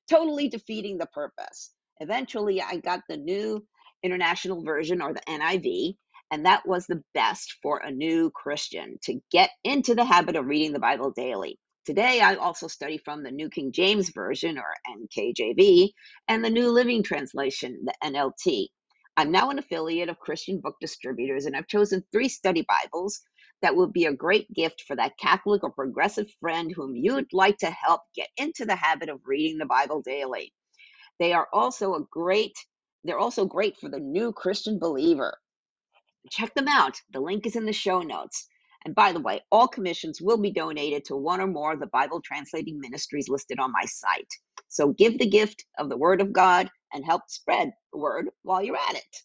totally 0.07 0.47
defeating 0.47 0.99
the 0.99 1.07
purpose. 1.07 1.71
Eventually, 2.01 2.61
I 2.61 2.77
got 2.77 3.01
the 3.09 3.17
new 3.17 3.65
International 4.03 4.63
Version 4.63 5.01
or 5.01 5.11
the 5.11 5.21
NIV, 5.21 5.95
and 6.33 6.47
that 6.47 6.67
was 6.67 6.87
the 6.87 7.03
best 7.13 7.57
for 7.61 7.77
a 7.77 7.91
new 7.91 8.31
Christian 8.31 8.97
to 9.03 9.21
get 9.31 9.51
into 9.63 9.93
the 9.93 10.03
habit 10.03 10.35
of 10.35 10.47
reading 10.47 10.73
the 10.73 10.79
Bible 10.79 11.11
daily. 11.11 11.59
Today, 11.85 12.21
I 12.21 12.33
also 12.37 12.67
study 12.67 12.97
from 12.97 13.21
the 13.21 13.29
New 13.29 13.51
King 13.51 13.71
James 13.71 14.09
Version, 14.09 14.57
or 14.57 14.73
NKJV, 14.97 15.91
and 16.27 16.43
the 16.43 16.49
New 16.49 16.71
Living 16.71 17.03
Translation, 17.03 17.85
the 17.85 17.93
NLT. 18.03 18.69
I'm 19.15 19.31
now 19.31 19.51
an 19.51 19.59
affiliate 19.59 20.09
of 20.09 20.17
Christian 20.17 20.59
Book 20.59 20.75
Distributors, 20.81 21.45
and 21.45 21.55
I've 21.55 21.67
chosen 21.67 22.03
three 22.11 22.29
study 22.29 22.65
Bibles 22.67 23.21
that 23.61 23.75
will 23.75 23.91
be 23.91 24.07
a 24.07 24.13
great 24.13 24.51
gift 24.55 24.85
for 24.87 24.95
that 24.95 25.19
Catholic 25.21 25.63
or 25.63 25.71
progressive 25.71 26.27
friend 26.41 26.73
whom 26.75 26.95
you'd 26.95 27.31
like 27.31 27.59
to 27.59 27.69
help 27.69 28.01
get 28.15 28.29
into 28.37 28.65
the 28.65 28.75
habit 28.75 29.09
of 29.09 29.21
reading 29.27 29.59
the 29.59 29.67
Bible 29.67 30.01
daily. 30.01 30.51
They 31.19 31.33
are 31.33 31.47
also 31.53 31.93
a 31.93 32.05
great 32.11 32.53
they're 33.05 33.19
also 33.19 33.45
great 33.45 33.77
for 33.79 33.89
the 33.89 33.99
new 33.99 34.33
Christian 34.33 34.79
believer. 34.79 35.37
Check 36.29 36.53
them 36.53 36.67
out. 36.67 36.95
The 37.11 37.19
link 37.19 37.45
is 37.45 37.55
in 37.55 37.65
the 37.65 37.73
show 37.73 38.01
notes. 38.01 38.47
And 38.85 38.95
by 38.95 39.11
the 39.13 39.19
way, 39.19 39.41
all 39.51 39.67
commissions 39.67 40.21
will 40.21 40.37
be 40.37 40.51
donated 40.51 41.05
to 41.05 41.15
one 41.15 41.39
or 41.39 41.47
more 41.47 41.73
of 41.73 41.79
the 41.79 41.87
Bible 41.87 42.21
translating 42.21 42.79
ministries 42.79 43.29
listed 43.29 43.59
on 43.59 43.71
my 43.71 43.85
site. 43.85 44.27
So 44.67 44.89
give 44.89 45.19
the 45.19 45.29
gift 45.29 45.65
of 45.77 45.89
the 45.89 45.97
Word 45.97 46.19
of 46.19 46.33
God 46.33 46.69
and 46.93 47.05
help 47.05 47.23
spread 47.27 47.71
the 47.91 47.99
word 47.99 48.29
while 48.43 48.63
you're 48.63 48.75
at 48.75 48.95
it. 48.95 49.17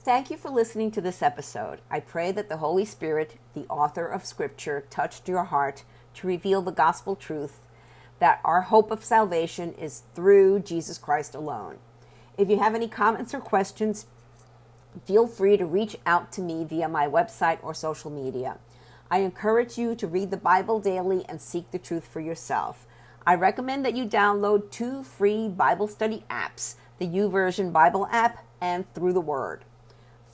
Thank 0.00 0.30
you 0.30 0.38
for 0.38 0.48
listening 0.48 0.90
to 0.92 1.02
this 1.02 1.22
episode. 1.22 1.80
I 1.90 2.00
pray 2.00 2.32
that 2.32 2.48
the 2.48 2.56
Holy 2.56 2.86
Spirit, 2.86 3.38
the 3.52 3.66
author 3.68 4.06
of 4.06 4.24
Scripture, 4.24 4.86
touched 4.88 5.28
your 5.28 5.44
heart 5.44 5.84
to 6.14 6.26
reveal 6.26 6.62
the 6.62 6.72
gospel 6.72 7.14
truth 7.14 7.60
that 8.18 8.40
our 8.44 8.62
hope 8.62 8.90
of 8.90 9.04
salvation 9.04 9.72
is 9.74 10.02
through 10.14 10.60
Jesus 10.60 10.98
Christ 10.98 11.34
alone. 11.34 11.78
If 12.36 12.48
you 12.48 12.58
have 12.58 12.74
any 12.74 12.88
comments 12.88 13.34
or 13.34 13.40
questions, 13.40 14.06
feel 15.04 15.26
free 15.26 15.56
to 15.56 15.66
reach 15.66 15.96
out 16.06 16.32
to 16.32 16.40
me 16.40 16.64
via 16.64 16.88
my 16.88 17.06
website 17.06 17.58
or 17.62 17.74
social 17.74 18.10
media. 18.10 18.58
I 19.10 19.18
encourage 19.18 19.78
you 19.78 19.94
to 19.96 20.06
read 20.06 20.30
the 20.30 20.36
Bible 20.36 20.80
daily 20.80 21.24
and 21.28 21.40
seek 21.40 21.70
the 21.70 21.78
truth 21.78 22.06
for 22.06 22.20
yourself. 22.20 22.86
I 23.26 23.34
recommend 23.34 23.84
that 23.84 23.96
you 23.96 24.06
download 24.06 24.70
two 24.70 25.02
free 25.02 25.48
Bible 25.48 25.88
study 25.88 26.24
apps 26.30 26.74
the 26.98 27.06
YouVersion 27.06 27.72
Bible 27.72 28.08
app 28.10 28.44
and 28.60 28.92
Through 28.92 29.12
the 29.12 29.20
Word. 29.20 29.64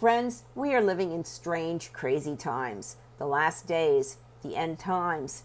Friends, 0.00 0.44
we 0.54 0.74
are 0.74 0.80
living 0.80 1.12
in 1.12 1.24
strange, 1.24 1.92
crazy 1.92 2.36
times, 2.36 2.96
the 3.18 3.26
last 3.26 3.66
days, 3.66 4.16
the 4.42 4.56
end 4.56 4.78
times. 4.78 5.42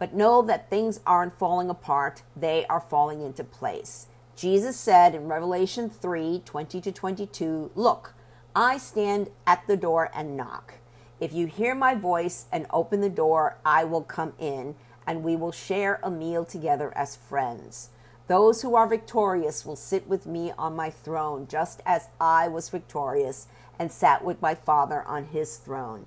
But 0.00 0.14
know 0.14 0.40
that 0.42 0.70
things 0.70 0.98
aren't 1.06 1.38
falling 1.38 1.68
apart, 1.68 2.22
they 2.34 2.64
are 2.66 2.80
falling 2.80 3.20
into 3.20 3.44
place. 3.44 4.08
Jesus 4.34 4.76
said 4.78 5.14
in 5.14 5.28
Revelation 5.28 5.90
3 5.90 6.40
20 6.44 6.80
to 6.80 6.90
22, 6.90 7.70
Look, 7.74 8.14
I 8.56 8.78
stand 8.78 9.28
at 9.46 9.66
the 9.66 9.76
door 9.76 10.10
and 10.14 10.38
knock. 10.38 10.74
If 11.20 11.34
you 11.34 11.46
hear 11.46 11.74
my 11.74 11.94
voice 11.94 12.46
and 12.50 12.66
open 12.70 13.02
the 13.02 13.10
door, 13.10 13.58
I 13.62 13.84
will 13.84 14.00
come 14.00 14.32
in, 14.38 14.74
and 15.06 15.22
we 15.22 15.36
will 15.36 15.52
share 15.52 16.00
a 16.02 16.10
meal 16.10 16.46
together 16.46 16.96
as 16.96 17.14
friends. 17.14 17.90
Those 18.26 18.62
who 18.62 18.74
are 18.76 18.86
victorious 18.86 19.66
will 19.66 19.76
sit 19.76 20.08
with 20.08 20.24
me 20.24 20.50
on 20.56 20.74
my 20.74 20.88
throne, 20.88 21.46
just 21.46 21.82
as 21.84 22.08
I 22.18 22.48
was 22.48 22.70
victorious 22.70 23.48
and 23.78 23.92
sat 23.92 24.24
with 24.24 24.40
my 24.40 24.54
Father 24.54 25.02
on 25.02 25.26
his 25.26 25.58
throne. 25.58 26.06